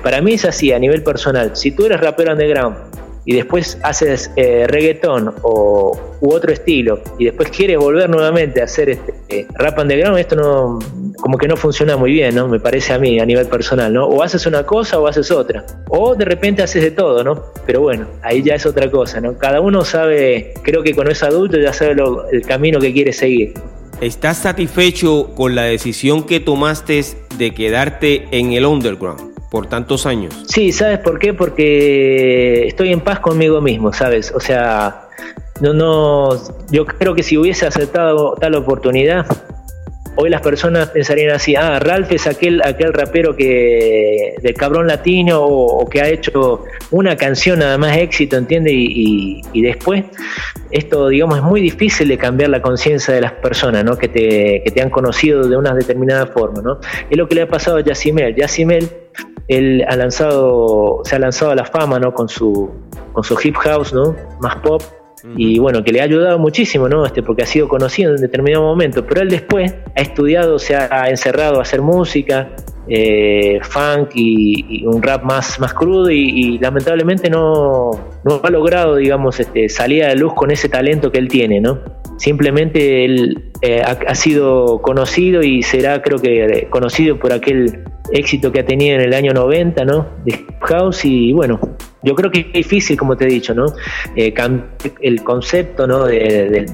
[0.03, 1.55] para mí es así a nivel personal.
[1.55, 7.25] Si tú eres rapero underground y después haces eh, reggaetón o, u otro estilo y
[7.25, 10.79] después quieres volver nuevamente a hacer este, eh, rap underground, esto no
[11.17, 12.47] como que no funciona muy bien, ¿no?
[12.47, 14.05] Me parece a mí a nivel personal, ¿no?
[14.05, 15.65] O haces una cosa o haces otra.
[15.89, 17.41] O de repente haces de todo, ¿no?
[17.65, 19.37] Pero bueno, ahí ya es otra cosa, ¿no?
[19.37, 21.95] Cada uno sabe, creo que cuando es adulto ya sabe
[22.31, 23.53] el camino que quiere seguir.
[24.01, 27.01] ¿Estás satisfecho con la decisión que tomaste
[27.37, 29.34] de quedarte en el underground?
[29.55, 30.35] Por tantos años?
[30.49, 31.33] Sí, ¿sabes por qué?
[31.33, 34.33] Porque estoy en paz conmigo mismo, ¿sabes?
[34.35, 35.07] O sea,
[35.61, 36.29] no, no,
[36.71, 39.25] yo creo que si hubiese aceptado tal oportunidad,
[40.15, 45.41] hoy las personas pensarían así, ah, Ralph es aquel, aquel rapero que del cabrón latino
[45.43, 48.73] o, que ha hecho una canción nada más éxito, ¿entiendes?
[48.75, 50.05] Y, después,
[50.71, 53.97] esto, digamos, es muy difícil de cambiar la conciencia de las personas, ¿no?
[53.97, 56.79] Que te, que te han conocido de una determinada forma, ¿no?
[57.09, 58.35] Es lo que le ha pasado a Yacimel.
[58.35, 58.89] Yacimel,
[59.47, 62.13] él ha lanzado, se ha lanzado a la fama, ¿no?
[62.13, 62.71] Con su,
[63.13, 64.15] con su hip house, ¿no?
[64.39, 64.81] Más pop
[65.37, 67.05] y bueno, que le ha ayudado muchísimo, ¿no?
[67.05, 71.09] Este, porque ha sido conocido en determinado momento, pero él después ha estudiado, se ha
[71.09, 72.55] encerrado a hacer música,
[72.87, 77.91] eh, funk y, un rap más, más crudo y, lamentablemente no,
[78.23, 81.59] no, ha logrado, digamos, este, salir a la luz con ese talento que él tiene,
[81.59, 81.79] ¿no?
[82.17, 88.59] Simplemente él eh, ha, sido conocido y será, creo que, conocido por aquel éxito que
[88.59, 90.07] ha tenido en el año 90, ¿no?
[90.25, 91.59] De House y bueno,
[92.03, 93.65] yo creo que es difícil, como te he dicho, ¿no?
[94.15, 94.33] Eh,
[95.01, 96.05] el concepto ¿no?
[96.05, 96.67] De,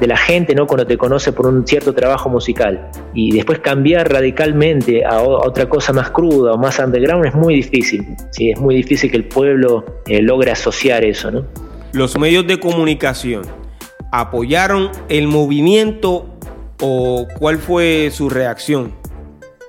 [0.00, 0.66] la gente, ¿no?
[0.66, 5.92] Cuando te conoce por un cierto trabajo musical y después cambiar radicalmente a, otra cosa
[5.92, 8.06] más cruda o más underground es muy difícil.
[8.30, 11.44] Sí, es muy difícil que el pueblo eh, logre asociar eso, ¿no?
[11.92, 13.42] Los medios de comunicación
[14.12, 16.26] apoyaron el movimiento
[16.80, 18.92] o cuál fue su reacción?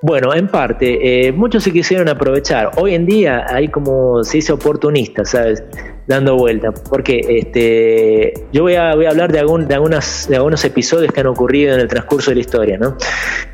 [0.01, 2.71] Bueno, en parte, eh, muchos se quisieron aprovechar.
[2.77, 5.63] Hoy en día hay como se dice oportunista, ¿sabes?
[6.07, 6.71] Dando vuelta.
[6.71, 11.11] Porque este, yo voy a, voy a hablar de, algún, de, algunas, de algunos episodios
[11.11, 12.97] que han ocurrido en el transcurso de la historia, ¿no?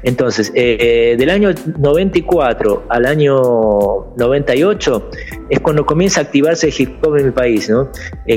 [0.03, 1.49] Entonces, eh, eh, del año
[1.79, 5.09] 94 al año 98
[5.49, 7.89] es cuando comienza a activarse el hip hop en mi país, ¿no?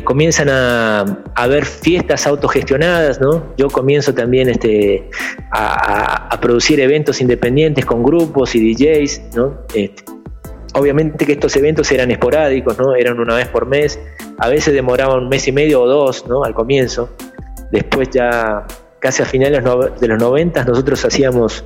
[0.05, 3.55] comienzan a, a haber fiestas autogestionadas, ¿no?
[3.57, 5.09] Yo comienzo también este,
[5.51, 9.59] a, a producir eventos independientes con grupos y DJs, ¿no?
[9.75, 10.16] Este,
[10.75, 12.95] obviamente que estos eventos eran esporádicos, ¿no?
[12.95, 13.99] Eran una vez por mes,
[14.39, 16.45] a veces demoraban un mes y medio o dos, ¿no?
[16.45, 17.11] Al comienzo.
[17.71, 18.67] Después ya
[18.99, 19.63] casi a finales
[20.01, 21.65] de los 90 nosotros hacíamos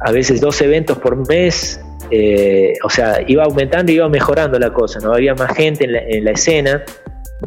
[0.00, 1.80] a veces dos eventos por mes,
[2.10, 5.12] eh, o sea, iba aumentando y iba mejorando la cosa, ¿no?
[5.12, 6.82] Había más gente en la, escena,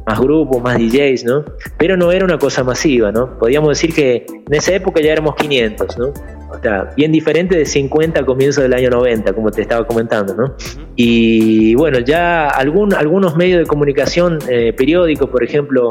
[0.06, 1.46] más grupos, más DJs, ¿no?
[1.78, 3.38] Pero no era una cosa masiva, ¿no?
[3.38, 6.14] Podríamos decir que en esa época ya éramos 500, ¿no?
[6.50, 10.34] O sea, bien diferente de 50 a comienzos del año 90, como te estaba comentando,
[10.34, 10.56] ¿no?
[10.96, 15.90] Y bueno, ya algún, algunos medios de comunicación eh, periódicos, por ejemplo,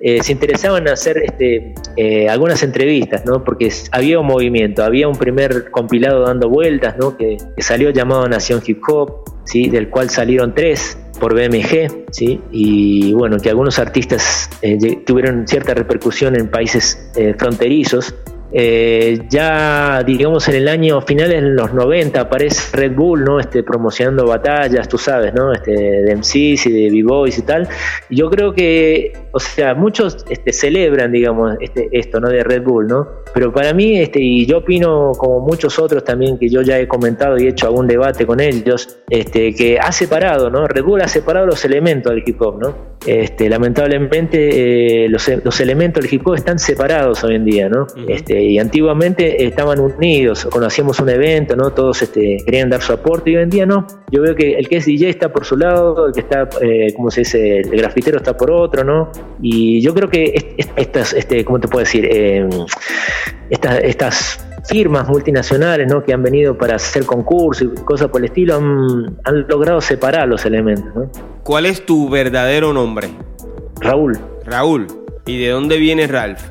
[0.00, 3.44] eh, se interesaban en hacer este, eh, algunas entrevistas, ¿no?
[3.44, 7.16] Porque había un movimiento, había un primer compilado dando vueltas, ¿no?
[7.16, 9.68] Que, que salió llamado Nación Hip Hop, ¿sí?
[9.68, 12.40] Del cual salieron tres por BMG, ¿sí?
[12.50, 14.48] y bueno, que algunos artistas
[15.06, 18.14] tuvieron cierta repercusión en países fronterizos,
[18.50, 23.40] eh, ya, digamos, en el año final, en los 90, aparece Red Bull, ¿no?
[23.40, 25.52] Este, promocionando batallas, tú sabes, ¿no?
[25.52, 27.68] Este, de MCs y de B-Boys y tal.
[28.08, 32.28] Yo creo que, o sea, muchos este, celebran, digamos, este, esto, ¿no?
[32.28, 33.06] De Red Bull, ¿no?
[33.34, 36.88] Pero para mí, este, y yo opino, como muchos otros también, que yo ya he
[36.88, 40.66] comentado y he hecho algún debate con ellos, este, que ha separado, ¿no?
[40.66, 42.97] Red Bull ha separado los elementos del hip hop, ¿no?
[43.06, 47.86] Este, lamentablemente eh, los, los, elementos del hip hop están separados hoy en día, ¿no?
[48.08, 51.70] este, y antiguamente estaban unidos, conocíamos un evento, ¿no?
[51.70, 53.86] Todos este, querían dar su aporte y hoy en día no.
[54.10, 56.92] Yo veo que el que es DJ está por su lado, el que está, eh,
[56.96, 57.60] ¿cómo se dice?
[57.60, 59.10] El grafitero está por otro, ¿no?
[59.40, 62.06] Y yo creo que estas, este, ¿cómo te puedo decir?
[62.10, 62.48] Eh,
[63.48, 66.02] estas, estas firmas multinacionales ¿no?
[66.02, 70.44] que han venido para hacer concursos y cosas por el estilo han, logrado separar los
[70.44, 70.94] elementos.
[70.94, 71.10] ¿no?
[71.42, 73.08] ¿Cuál es tu verdadero nombre?
[73.80, 74.18] Raúl.
[74.44, 74.86] Raúl.
[75.26, 76.42] ¿Y de dónde viene Ralph?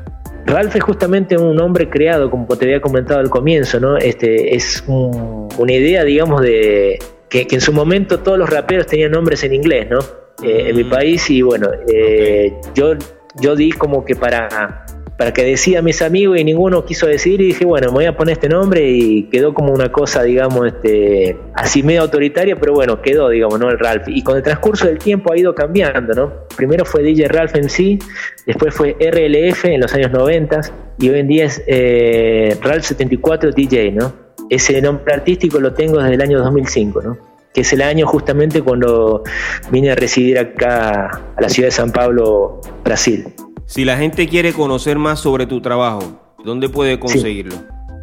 [0.45, 3.97] Ralph es justamente un nombre creado, como te había comentado al comienzo, ¿no?
[3.97, 9.43] Este, es una idea, digamos, de que, en su momento todos los raperos tenían nombres
[9.43, 9.99] en inglés, ¿no?
[10.41, 10.89] Eh, en mi mm.
[10.89, 12.93] país y bueno, eh, yo,
[13.41, 14.85] yo di como que para
[15.17, 18.15] para que decida mis amigos y ninguno quiso decir y dije, bueno, me voy a
[18.15, 23.01] poner este nombre y quedó como una cosa, digamos, este, así medio autoritaria, pero bueno,
[23.01, 23.69] quedó, digamos, ¿no?
[23.71, 24.07] El Ralph.
[24.07, 26.33] Y con el transcurso del tiempo ha ido cambiando, ¿no?
[26.55, 27.97] Primero fue DJ Ralph MC,
[28.45, 30.61] después fue RLF en los años 90
[30.99, 34.13] y hoy en día es eh, Ralph 74 DJ, ¿no?
[34.51, 37.17] Ese nombre artístico lo tengo desde el año 2005, ¿no?
[37.53, 39.23] que es el año justamente cuando
[39.71, 43.33] vine a residir acá a la ciudad de San Pablo, Brasil.
[43.67, 47.53] Si la gente quiere conocer más sobre tu trabajo, ¿dónde puede conseguirlo?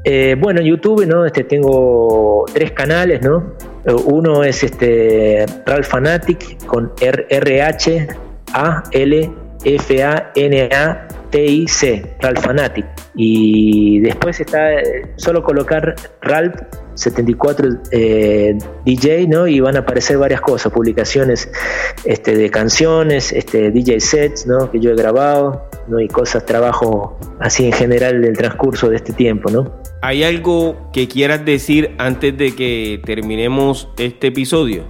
[0.04, 1.24] Eh, bueno, en YouTube, ¿no?
[1.24, 3.54] Este, tengo tres canales, ¿no?
[4.04, 5.46] Uno es este
[5.84, 8.08] Fanatic con R, H
[8.52, 9.30] A L
[9.64, 12.84] F A N A T-I-C, Ralph Fanatic.
[13.14, 16.60] Y después está eh, solo colocar Ralph
[16.94, 19.46] 74 eh, DJ, ¿no?
[19.46, 21.50] Y van a aparecer varias cosas, publicaciones
[22.04, 24.70] este, de canciones, este, DJ sets, ¿no?
[24.70, 26.00] Que yo he grabado, ¿no?
[26.00, 29.82] Y cosas, trabajo así en general del transcurso de este tiempo, ¿no?
[30.02, 34.84] ¿Hay algo que quieras decir antes de que terminemos este episodio?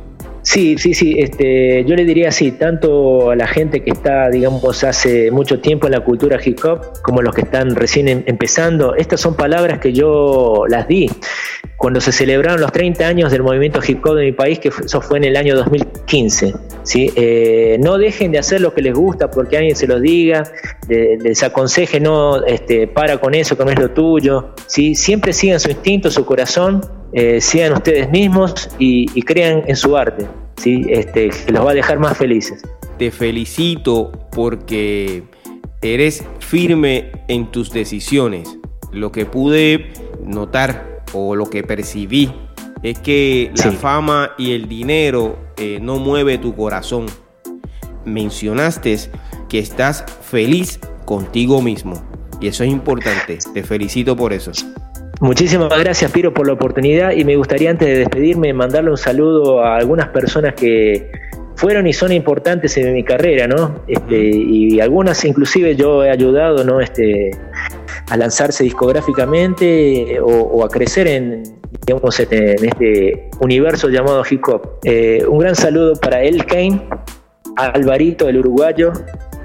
[0.44, 1.16] Sí, sí, sí.
[1.18, 5.86] Este, yo le diría así, tanto a la gente que está, digamos, hace mucho tiempo
[5.86, 8.94] en la cultura hip hop, como los que están recién em, empezando.
[8.94, 11.10] Estas son palabras que yo las di
[11.78, 15.00] cuando se celebraron los 30 años del movimiento hip hop de mi país, que eso
[15.00, 16.52] fue en el año 2015.
[16.82, 17.10] ¿sí?
[17.16, 20.44] Eh, no dejen de hacer lo que les gusta porque alguien se los diga,
[20.88, 24.54] les aconseje no este, para con eso que no es lo tuyo.
[24.66, 24.94] ¿sí?
[24.94, 26.82] Siempre sigan su instinto, su corazón
[27.14, 30.84] eh, sean ustedes mismos y, crean en su arte, ¿sí?
[30.88, 32.62] este, que los va a dejar más felices.
[32.98, 35.22] Te felicito porque
[35.80, 38.58] eres firme en tus decisiones.
[38.92, 39.92] Lo que pude
[40.24, 42.32] notar o lo que percibí
[42.82, 47.06] es que la fama y el dinero eh, no mueve tu corazón.
[48.04, 48.98] Mencionaste
[49.48, 52.02] que estás feliz contigo mismo
[52.40, 53.38] y eso es importante.
[53.54, 54.52] Te felicito por eso.
[55.24, 59.64] Muchísimas gracias, Piro, por la oportunidad y me gustaría antes de despedirme mandarle un saludo
[59.64, 61.10] a algunas personas que
[61.56, 63.80] fueron y son importantes en mi carrera, ¿no?
[63.88, 66.78] Este, y algunas inclusive yo he ayudado, ¿no?
[66.78, 67.30] Este,
[68.10, 71.42] a lanzarse discográficamente o, a crecer en,
[71.86, 74.80] digamos, este, en este universo llamado hip hop.
[74.84, 76.86] Eh, un gran saludo para El Kane,
[77.56, 78.92] a Alvarito, el uruguayo,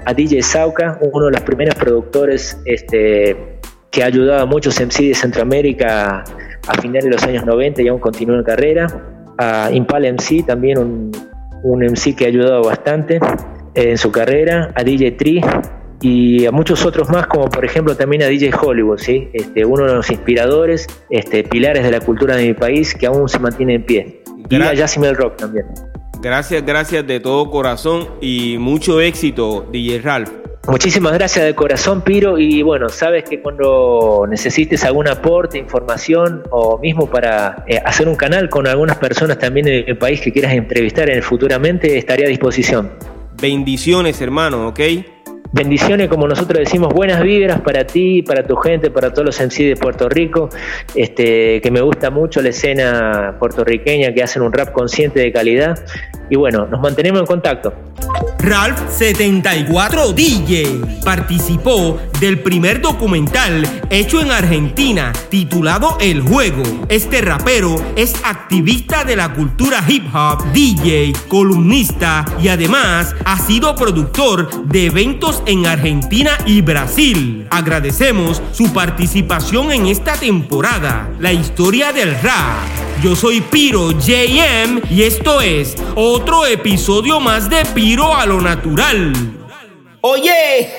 [0.04, 3.59] a DJ Sauca, uno de los primeros productores este,
[3.90, 6.24] que ha ayudado a muchos MC de Centroamérica
[6.66, 8.86] a finales de los años 90 y aún continúa en carrera.
[9.38, 11.10] A Impala MC, también un,
[11.62, 13.18] un MC que ha ayudado bastante
[13.74, 14.72] en su carrera.
[14.74, 15.40] A DJ Tree
[16.00, 19.28] y a muchos otros más, como por ejemplo también a DJ Hollywood, ¿sí?
[19.32, 23.28] este, uno de los inspiradores, este, pilares de la cultura de mi país que aún
[23.28, 24.22] se mantiene en pie.
[24.48, 25.66] y a Jasmine Rock también.
[26.22, 30.30] Gracias, gracias de todo corazón y mucho éxito, DJ Ralph.
[30.68, 32.38] Muchísimas gracias de corazón, Piro.
[32.38, 38.16] Y bueno, sabes que cuando necesites algún aporte, información o mismo para eh, hacer un
[38.16, 42.26] canal con algunas personas también en el país que quieras entrevistar en el futuramente, estaré
[42.26, 42.92] a disposición.
[43.40, 44.80] Bendiciones, hermano, ¿ok?
[45.52, 49.64] Bendiciones, como nosotros decimos, buenas vibras para ti, para tu gente, para todos los MC
[49.64, 50.48] de Puerto Rico,
[50.94, 55.78] este, que me gusta mucho la escena puertorriqueña, que hacen un rap consciente de calidad.
[56.28, 57.74] Y bueno, nos mantenemos en contacto.
[58.38, 66.62] Ralph74 DJ participó del primer documental hecho en Argentina titulado El Juego.
[66.88, 73.74] Este rapero es activista de la cultura hip hop, DJ, columnista y además ha sido
[73.74, 77.46] productor de eventos en Argentina y Brasil.
[77.50, 82.66] Agradecemos su participación en esta temporada, la historia del rap.
[83.02, 89.12] Yo soy Piro JM y esto es otro episodio más de Piro a lo natural.
[90.02, 90.70] Oye,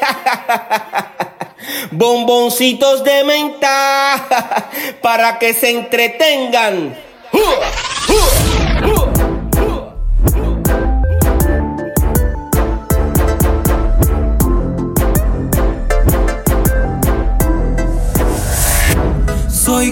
[1.91, 4.27] bomboncitos de menta
[5.01, 6.95] para que se entretengan.